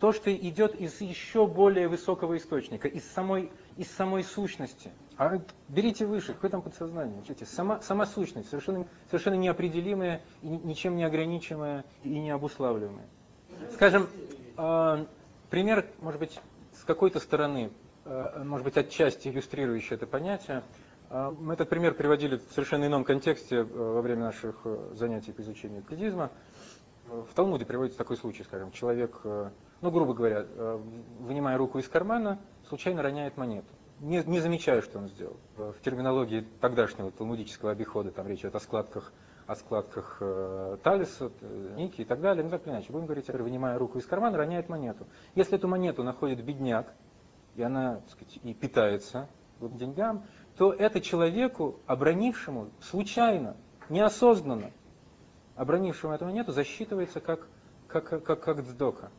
то, 0.00 0.12
что 0.12 0.34
идет 0.34 0.74
из 0.74 0.98
еще 1.00 1.46
более 1.46 1.86
высокого 1.86 2.36
источника, 2.38 2.88
из 2.88 3.04
самой, 3.12 3.52
из 3.76 3.90
самой 3.90 4.24
сущности. 4.24 4.90
А 5.18 5.38
берите 5.68 6.06
выше, 6.06 6.32
какое 6.32 6.50
там 6.50 6.62
подсознание? 6.62 7.20
Видите, 7.20 7.44
сама, 7.44 7.80
сама 7.82 8.06
сущность, 8.06 8.48
совершенно, 8.48 8.86
совершенно 9.10 9.34
неопределимая, 9.34 10.22
и 10.40 10.48
ничем 10.48 10.96
не 10.96 11.04
ограничиваемая 11.04 11.84
и 12.02 12.08
не 12.18 12.30
обуславливаемая. 12.30 13.06
Скажем, 13.74 14.08
э, 14.56 15.04
пример, 15.50 15.86
может 16.00 16.18
быть, 16.18 16.40
с 16.80 16.84
какой-то 16.84 17.20
стороны, 17.20 17.70
э, 18.06 18.42
может 18.42 18.64
быть, 18.64 18.78
отчасти 18.78 19.28
иллюстрирующий 19.28 19.96
это 19.96 20.06
понятие. 20.06 20.62
Э, 21.10 21.30
мы 21.38 21.52
этот 21.52 21.68
пример 21.68 21.92
приводили 21.92 22.36
в 22.36 22.52
совершенно 22.54 22.86
ином 22.86 23.04
контексте 23.04 23.56
э, 23.56 23.62
во 23.64 24.00
время 24.00 24.22
наших 24.22 24.56
э, 24.64 24.92
занятий 24.94 25.32
по 25.32 25.42
изучению 25.42 25.82
кредизма. 25.82 26.30
В 27.10 27.34
Талмуде 27.34 27.66
приводится 27.66 27.98
такой 27.98 28.16
случай, 28.16 28.44
скажем, 28.44 28.70
человек, 28.72 29.20
э, 29.24 29.50
ну, 29.80 29.90
грубо 29.90 30.14
говоря, 30.14 30.46
э, 30.46 30.80
вынимая 31.20 31.58
руку 31.58 31.78
из 31.78 31.88
кармана, 31.88 32.38
случайно 32.68 33.02
роняет 33.02 33.36
монету 33.36 33.74
не, 34.00 34.22
не 34.24 34.40
замечаю, 34.40 34.82
что 34.82 34.98
он 34.98 35.08
сделал. 35.08 35.36
В 35.56 35.80
терминологии 35.82 36.46
тогдашнего 36.60 37.10
талмудического 37.10 37.70
обихода 37.70 38.10
там 38.10 38.26
речь 38.26 38.40
идет 38.40 38.54
о 38.54 38.60
складках, 38.60 39.12
о 39.46 39.54
складках 39.54 40.16
э, 40.20 40.78
талиса, 40.82 41.30
э, 41.40 41.74
ники 41.76 42.00
и 42.00 42.04
так 42.04 42.20
далее. 42.20 42.42
Ну 42.42 42.50
так 42.50 42.66
или 42.66 42.72
иначе, 42.72 42.92
будем 42.92 43.06
говорить, 43.06 43.28
вынимая 43.28 43.78
руку 43.78 43.98
из 43.98 44.06
кармана, 44.06 44.38
роняет 44.38 44.68
монету. 44.68 45.06
Если 45.34 45.56
эту 45.56 45.68
монету 45.68 46.02
находит 46.02 46.42
бедняк, 46.42 46.92
и 47.56 47.62
она 47.62 47.96
так 47.96 48.10
сказать, 48.10 48.38
и 48.42 48.54
питается 48.54 49.28
деньгам, 49.60 50.24
то 50.56 50.72
это 50.72 51.00
человеку, 51.00 51.78
обронившему 51.86 52.70
случайно, 52.80 53.56
неосознанно, 53.90 54.70
обронившему 55.60 56.14
эту 56.14 56.24
монету, 56.24 56.52
засчитывается 56.52 57.20
как, 57.20 57.46
как, 57.86 58.24
как, 58.24 58.40
как 58.40 58.64
дздока. 58.64 59.10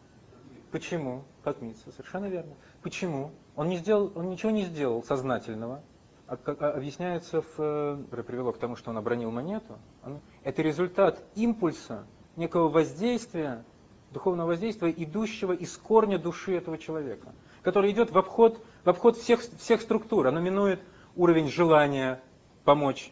Почему? 0.72 1.24
Как 1.44 1.62
Митца, 1.62 1.92
совершенно 1.92 2.26
верно. 2.26 2.54
Почему? 2.82 3.32
Он, 3.56 3.70
не 3.70 3.78
сделал, 3.78 4.12
он 4.16 4.32
ничего 4.32 4.52
не 4.52 4.66
сделал 4.66 5.04
сознательного. 5.04 5.84
А, 6.28 6.40
а, 6.46 6.72
объясняется, 6.72 7.44
в, 7.44 7.60
э, 7.60 8.24
привело 8.24 8.54
к 8.54 8.58
тому, 8.58 8.76
что 8.76 8.90
он 8.90 8.98
обронил 8.98 9.30
монету. 9.30 9.78
Он, 10.04 10.20
это 10.44 10.64
результат 10.64 11.24
импульса, 11.36 12.08
некого 12.36 12.70
воздействия, 12.70 13.64
духовного 14.10 14.48
воздействия, 14.48 14.90
идущего 14.90 15.54
из 15.54 15.78
корня 15.78 16.18
души 16.18 16.56
этого 16.56 16.80
человека, 16.80 17.34
который 17.62 17.92
идет 17.92 18.10
в 18.10 18.18
обход, 18.18 18.60
в 18.84 18.90
обход 18.90 19.16
всех, 19.16 19.42
всех 19.42 19.82
структур. 19.82 20.26
Оно 20.26 20.40
минует 20.40 20.82
уровень 21.16 21.50
желания 21.50 22.20
помочь 22.64 23.12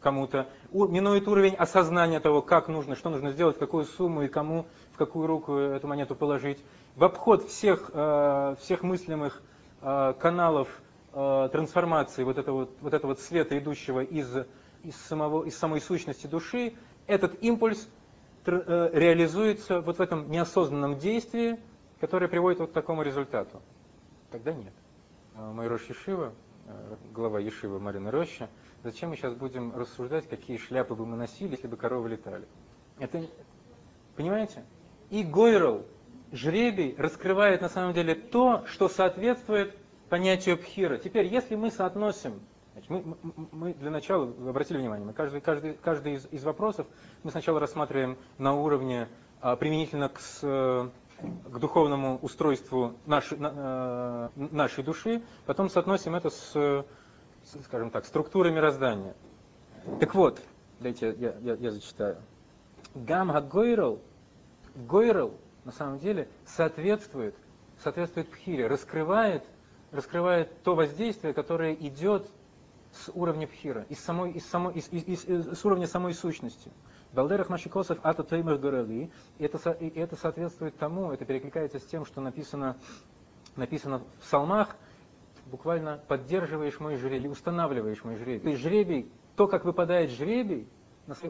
кому-то, 0.00 0.48
минует 0.72 1.28
уровень 1.28 1.54
осознания 1.54 2.20
того, 2.20 2.42
как 2.42 2.68
нужно, 2.68 2.96
что 2.96 3.10
нужно 3.10 3.30
сделать, 3.30 3.58
какую 3.58 3.84
сумму 3.84 4.22
и 4.22 4.28
кому, 4.28 4.66
в 4.92 4.96
какую 4.96 5.26
руку 5.26 5.56
эту 5.56 5.86
монету 5.86 6.14
положить 6.14 6.58
в 6.96 7.04
обход 7.04 7.48
всех, 7.48 7.90
э, 7.92 8.56
всех 8.60 8.82
мыслимых 8.82 9.42
э, 9.82 10.14
каналов 10.18 10.68
э, 11.12 11.48
трансформации 11.52 12.24
вот 12.24 12.38
этого 12.38 12.68
вот, 12.80 12.94
этого 12.94 13.14
света, 13.14 13.58
идущего 13.58 14.00
из, 14.00 14.28
из, 14.82 14.96
самого, 14.96 15.44
из 15.44 15.56
самой 15.56 15.80
сущности 15.80 16.26
души, 16.26 16.74
этот 17.06 17.42
импульс 17.42 17.88
реализуется 18.46 19.80
вот 19.80 19.98
в 19.98 20.00
этом 20.00 20.30
неосознанном 20.30 20.98
действии, 20.98 21.58
которое 22.00 22.26
приводит 22.26 22.60
вот 22.60 22.70
к 22.70 22.72
такому 22.72 23.02
результату. 23.02 23.60
Тогда 24.30 24.54
нет. 24.54 24.72
Мой 25.34 25.68
Рош 25.68 25.84
Ешива, 25.90 26.32
глава 27.12 27.40
Ешива 27.40 27.78
Марина 27.78 28.10
Роща, 28.10 28.48
зачем 28.82 29.10
мы 29.10 29.16
сейчас 29.16 29.34
будем 29.34 29.74
рассуждать, 29.76 30.28
какие 30.28 30.56
шляпы 30.56 30.94
бы 30.94 31.06
мы 31.06 31.16
носили, 31.16 31.52
если 31.52 31.66
бы 31.66 31.76
коровы 31.76 32.10
летали? 32.10 32.46
Это, 32.98 33.26
понимаете? 34.16 34.64
И 35.10 35.22
Гойрл, 35.22 35.84
жребий 36.32 36.94
раскрывает 36.96 37.60
на 37.60 37.68
самом 37.68 37.94
деле 37.94 38.14
то, 38.14 38.64
что 38.66 38.88
соответствует 38.88 39.76
понятию 40.08 40.56
пхира. 40.58 40.98
Теперь, 40.98 41.26
если 41.26 41.56
мы 41.56 41.70
соотносим, 41.70 42.40
значит, 42.72 42.90
мы, 42.90 43.16
мы 43.52 43.74
для 43.74 43.90
начала, 43.90 44.24
обратили 44.48 44.78
внимание, 44.78 45.06
мы 45.06 45.12
каждый, 45.12 45.40
каждый, 45.40 45.74
каждый 45.74 46.14
из, 46.14 46.26
из 46.30 46.44
вопросов 46.44 46.86
мы 47.22 47.30
сначала 47.30 47.60
рассматриваем 47.60 48.16
на 48.38 48.54
уровне 48.54 49.08
а, 49.40 49.56
применительно 49.56 50.08
к, 50.08 50.20
с, 50.20 50.90
к 51.22 51.58
духовному 51.58 52.18
устройству 52.22 52.94
нашей, 53.06 53.38
на, 53.38 54.30
нашей 54.36 54.84
души, 54.84 55.22
потом 55.46 55.68
соотносим 55.68 56.14
это 56.14 56.30
с, 56.30 56.84
скажем 57.64 57.90
так, 57.90 58.04
структурой 58.06 58.52
мироздания. 58.52 59.14
Так 59.98 60.14
вот, 60.14 60.40
дайте 60.78 61.14
я, 61.18 61.34
я, 61.40 61.54
я 61.54 61.70
зачитаю. 61.70 62.16
Гам 62.94 63.32
Гойрл, 63.48 64.00
Гойрл 64.74 65.34
на 65.64 65.72
самом 65.72 65.98
деле 65.98 66.28
соответствует, 66.46 67.34
соответствует 67.82 68.30
пхире, 68.30 68.66
раскрывает, 68.66 69.44
раскрывает 69.92 70.62
то 70.62 70.74
воздействие, 70.74 71.32
которое 71.32 71.74
идет 71.74 72.28
с 72.92 73.10
уровня 73.14 73.46
пхира, 73.46 73.86
из, 73.88 74.00
самой, 74.00 74.32
из, 74.32 74.46
самой, 74.46 74.74
из, 74.74 74.88
из, 74.88 75.24
из, 75.24 75.58
с 75.58 75.64
уровня 75.64 75.86
самой 75.86 76.14
сущности. 76.14 76.70
Балдерах 77.12 77.48
Машикосов 77.48 77.98
Ата 78.02 78.22
Теймер 78.22 78.56
Горели, 78.58 79.10
и 79.38 79.44
это, 79.44 79.70
и 79.72 79.98
это 79.98 80.16
соответствует 80.16 80.76
тому, 80.76 81.10
это 81.10 81.24
перекликается 81.24 81.78
с 81.78 81.84
тем, 81.84 82.04
что 82.06 82.20
написано, 82.20 82.76
написано 83.56 83.98
в 83.98 84.04
псалмах, 84.22 84.76
буквально 85.46 86.00
поддерживаешь 86.06 86.78
мой 86.78 86.96
жребий, 86.96 87.30
устанавливаешь 87.30 88.04
мой 88.04 88.16
жребий. 88.16 88.50
Есть 88.50 88.62
жребий, 88.62 89.10
то, 89.36 89.48
как 89.48 89.64
выпадает 89.64 90.10
жребий, 90.10 90.68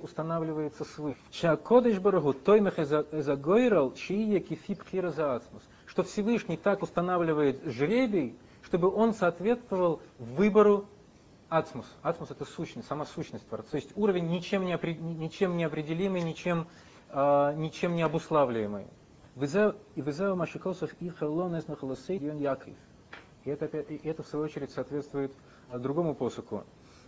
устанавливается 0.02 0.84
свыше. 0.84 1.18
Шакодыш 1.30 1.98
Барагу, 1.98 2.34
тоймех 2.34 2.78
эзагойрал, 2.78 3.94
чие 3.94 4.40
кифип 4.40 4.82
хирозаацмус. 4.90 5.62
Что 5.86 6.02
Всевышний 6.02 6.58
так 6.58 6.82
устанавливает 6.82 7.64
жребий, 7.64 8.36
чтобы 8.62 8.94
он 8.94 9.14
соответствовал 9.14 10.02
выбору 10.18 10.86
ацмус. 11.50 11.86
Ацмус 12.02 12.30
это 12.30 12.44
сущность, 12.46 12.88
сама 12.88 13.04
сущность 13.04 13.46
Творца. 13.46 13.72
То 13.72 13.76
есть 13.76 13.90
уровень 13.96 14.28
ничем 14.28 14.64
не, 14.64 14.72
ничем 14.72 15.56
не 15.56 15.64
определимый, 15.64 16.22
ничем, 16.22 16.66
э, 17.10 17.54
ничем 17.56 17.94
не 17.94 18.02
обуславливаемый. 18.02 18.86
И 19.36 20.02
вызывал 20.02 20.36
Машикосов 20.36 20.94
и 21.00 21.10
Хеллонес 21.10 21.68
Нахаласей 21.68 22.18
Яков. 22.18 22.74
И 23.44 23.50
это, 23.50 23.66
и 23.66 24.08
это 24.08 24.22
в 24.22 24.26
свою 24.26 24.46
очередь 24.46 24.70
соответствует 24.70 25.32
другому 25.72 26.14
посоку. 26.14 26.64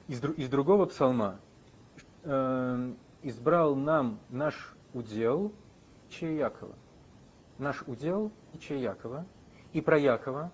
Из, 0.09 0.23
из 0.23 0.49
другого 0.49 0.87
псалма, 0.87 1.39
э, 2.25 2.93
избрал 3.23 3.75
нам 3.77 4.19
наш 4.29 4.75
удел 4.93 5.53
Якова. 6.21 6.75
Наш 7.59 7.83
удел 7.87 8.31
Якова 8.69 9.25
и 9.73 9.81
про 9.81 9.99
Якова, 9.99 10.51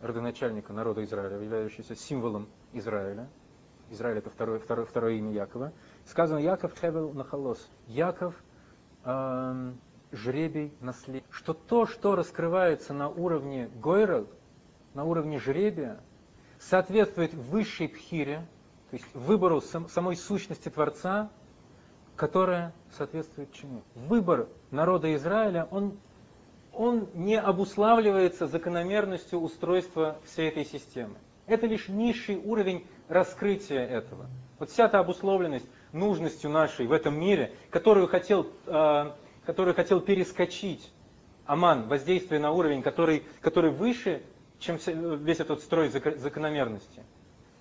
родоначальника 0.00 0.72
народа 0.72 1.04
Израиля, 1.04 1.36
являющегося 1.36 1.94
символом 1.94 2.48
Израиля. 2.72 3.28
Израиль 3.90 4.18
это 4.18 4.30
второе, 4.30 4.58
второе, 4.58 4.86
второе 4.86 5.14
имя 5.14 5.32
Якова. 5.32 5.72
Сказано 6.06 6.38
Яков 6.38 6.72
Хевел 6.78 7.12
Нахалос. 7.12 7.68
Яков 7.86 8.34
э, 9.04 9.72
жребий 10.12 10.72
наслед. 10.80 11.24
Что 11.30 11.54
то, 11.54 11.86
что 11.86 12.14
раскрывается 12.14 12.92
на 12.92 13.08
уровне 13.08 13.70
Гойра, 13.80 14.26
на 14.94 15.04
уровне 15.04 15.38
жребия, 15.38 16.00
соответствует 16.58 17.32
высшей 17.34 17.88
пхире, 17.88 18.46
то 18.90 18.96
есть 18.96 19.14
выбору 19.14 19.60
сам, 19.60 19.88
самой 19.88 20.16
сущности 20.16 20.68
Творца, 20.68 21.30
которая 22.16 22.72
соответствует 22.96 23.52
чему? 23.52 23.82
Выбор 23.94 24.48
народа 24.70 25.14
Израиля, 25.14 25.68
он, 25.70 25.98
он 26.72 27.08
не 27.14 27.38
обуславливается 27.38 28.46
закономерностью 28.46 29.40
устройства 29.40 30.18
всей 30.24 30.48
этой 30.48 30.64
системы. 30.64 31.16
Это 31.48 31.66
лишь 31.66 31.88
низший 31.88 32.36
уровень 32.36 32.86
раскрытия 33.08 33.84
этого. 33.84 34.26
Вот 34.58 34.70
вся 34.70 34.88
та 34.88 35.00
обусловленность 35.00 35.66
нужностью 35.92 36.50
нашей 36.50 36.86
в 36.86 36.92
этом 36.92 37.18
мире, 37.18 37.52
которую 37.70 38.06
хотел, 38.06 38.46
э, 38.66 39.10
которую 39.46 39.74
хотел 39.74 40.00
перескочить 40.00 40.92
Аман, 41.46 41.88
воздействие 41.88 42.40
на 42.40 42.52
уровень, 42.52 42.82
который, 42.82 43.22
который 43.40 43.70
выше, 43.70 44.22
чем 44.58 44.76
весь 44.76 45.40
этот 45.40 45.62
строй 45.62 45.88
закономерности. 45.88 47.02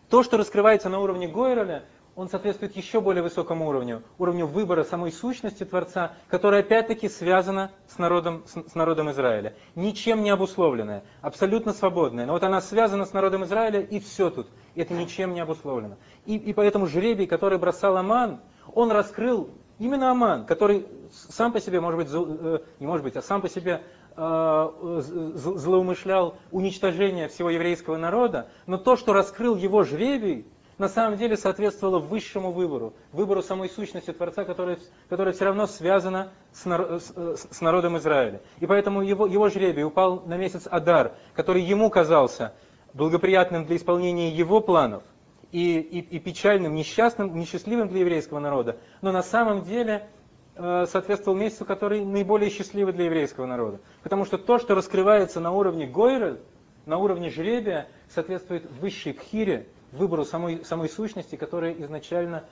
То, 0.10 0.24
что 0.24 0.38
раскрывается 0.38 0.90
на 0.90 1.00
уровне 1.00 1.28
Гойреля, 1.28 1.86
он 2.18 2.30
соответствует 2.30 2.76
еще 2.76 3.00
более 3.00 3.22
высокому 3.22 3.70
уровню, 3.70 4.02
уровню 4.18 4.48
выбора 4.48 4.84
самой 4.84 5.12
сущности 5.12 5.64
Творца, 5.64 6.14
которая 6.30 6.62
опять-таки 6.62 7.10
связана 7.10 7.70
с 7.88 8.00
народом, 8.00 8.44
с, 8.48 8.72
с 8.72 8.74
народом 8.74 9.12
Израиля. 9.12 9.54
Ничем 9.76 10.24
не 10.24 10.32
обусловленная, 10.32 11.04
абсолютно 11.22 11.74
свободная. 11.74 12.26
Но 12.26 12.34
вот 12.34 12.42
она 12.42 12.60
связана 12.60 13.06
с 13.06 13.14
народом 13.14 13.44
Израиля, 13.44 13.82
и 13.82 14.00
все 14.00 14.32
тут. 14.32 14.48
Это 14.74 14.96
ничем 14.96 15.36
не 15.36 15.42
обусловлено. 15.42 15.98
И, 16.26 16.38
и 16.38 16.54
поэтому 16.54 16.88
жребий, 16.88 17.28
который 17.28 17.60
бросал 17.60 17.96
Аман, 17.98 18.40
он 18.74 18.92
раскрыл 18.92 19.52
именно 19.78 20.10
Аман, 20.10 20.48
который 20.48 20.88
сам 21.12 21.54
по 21.54 21.62
себе, 21.62 21.80
может 21.82 22.00
быть, 22.00 22.10
э, 22.12 22.60
не 22.80 22.88
может 22.88 23.04
быть, 23.04 23.16
а 23.16 23.22
сам 23.22 23.42
по 23.42 23.50
себе 23.50 23.84
э, 24.16 25.02
злоумышлял 25.36 26.36
уничтожение 26.50 27.28
всего 27.28 27.52
еврейского 27.52 27.96
народа, 27.96 28.50
но 28.66 28.78
то, 28.78 28.96
что 28.96 29.14
раскрыл 29.14 29.56
его 29.56 29.84
жребий, 29.84 30.48
на 30.78 30.88
самом 30.88 31.18
деле 31.18 31.36
соответствовало 31.38 32.00
высшему 32.00 32.52
выбору, 32.52 32.94
выбору 33.12 33.42
самой 33.42 33.70
сущности 33.70 34.12
Творца, 34.12 34.46
которая, 34.46 34.78
которая 35.10 35.34
все 35.34 35.46
равно 35.46 35.66
связана 35.66 36.32
с, 36.54 36.66
нар, 36.66 37.00
с, 37.00 37.48
с 37.52 37.62
народом 37.62 37.98
Израиля. 37.98 38.42
И 38.60 38.66
поэтому 38.68 39.02
его, 39.02 39.26
его 39.26 39.50
жребий 39.50 39.84
упал 39.84 40.24
на 40.26 40.38
месяц 40.38 40.68
Адар, 40.70 41.14
который 41.34 41.64
ему 41.64 41.90
казался 41.90 42.54
благоприятным 42.94 43.66
для 43.66 43.78
исполнения 43.78 44.30
его 44.30 44.62
планов 44.62 45.04
и, 45.52 45.80
и, 45.80 46.00
и 46.00 46.20
печальным, 46.20 46.76
несчастным, 46.76 47.38
несчастливым 47.38 47.88
для 47.88 48.02
еврейского 48.02 48.40
народа, 48.40 48.78
но 49.02 49.12
на 49.12 49.24
самом 49.24 49.64
деле 49.64 50.08
э, 50.56 50.86
соответствовал 50.88 51.38
месяцу, 51.38 51.66
который 51.66 52.06
наиболее 52.06 52.50
счастливый 52.50 52.94
для 52.94 53.06
еврейского 53.06 53.46
народа. 53.46 53.80
Потому 54.04 54.26
что 54.26 54.38
то, 54.38 54.60
что 54.60 54.76
раскрывается 54.76 55.40
на 55.40 55.52
уровне 55.52 55.88
Гойра, 55.88 56.38
на 56.86 56.98
уровне 56.98 57.30
жребия, 57.30 57.88
соответствует 58.10 58.70
высшей 58.80 59.14
пхире, 59.14 59.68
выбору 59.98 60.26
самой, 60.26 60.64
самой 60.64 60.90
сущности, 60.90 61.36
которая 61.36 61.74
изначально, 61.74 62.46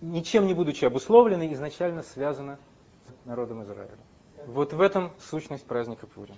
ничем 0.00 0.46
не 0.46 0.54
будучи 0.54 0.84
обусловленной, 0.84 1.52
изначально 1.54 2.02
связана 2.02 2.58
с 3.06 3.26
народом 3.26 3.62
Израиля. 3.64 3.96
Вот 4.46 4.72
в 4.72 4.80
этом 4.80 5.12
сущность 5.20 5.64
праздника 5.64 6.06
Пурим. 6.06 6.34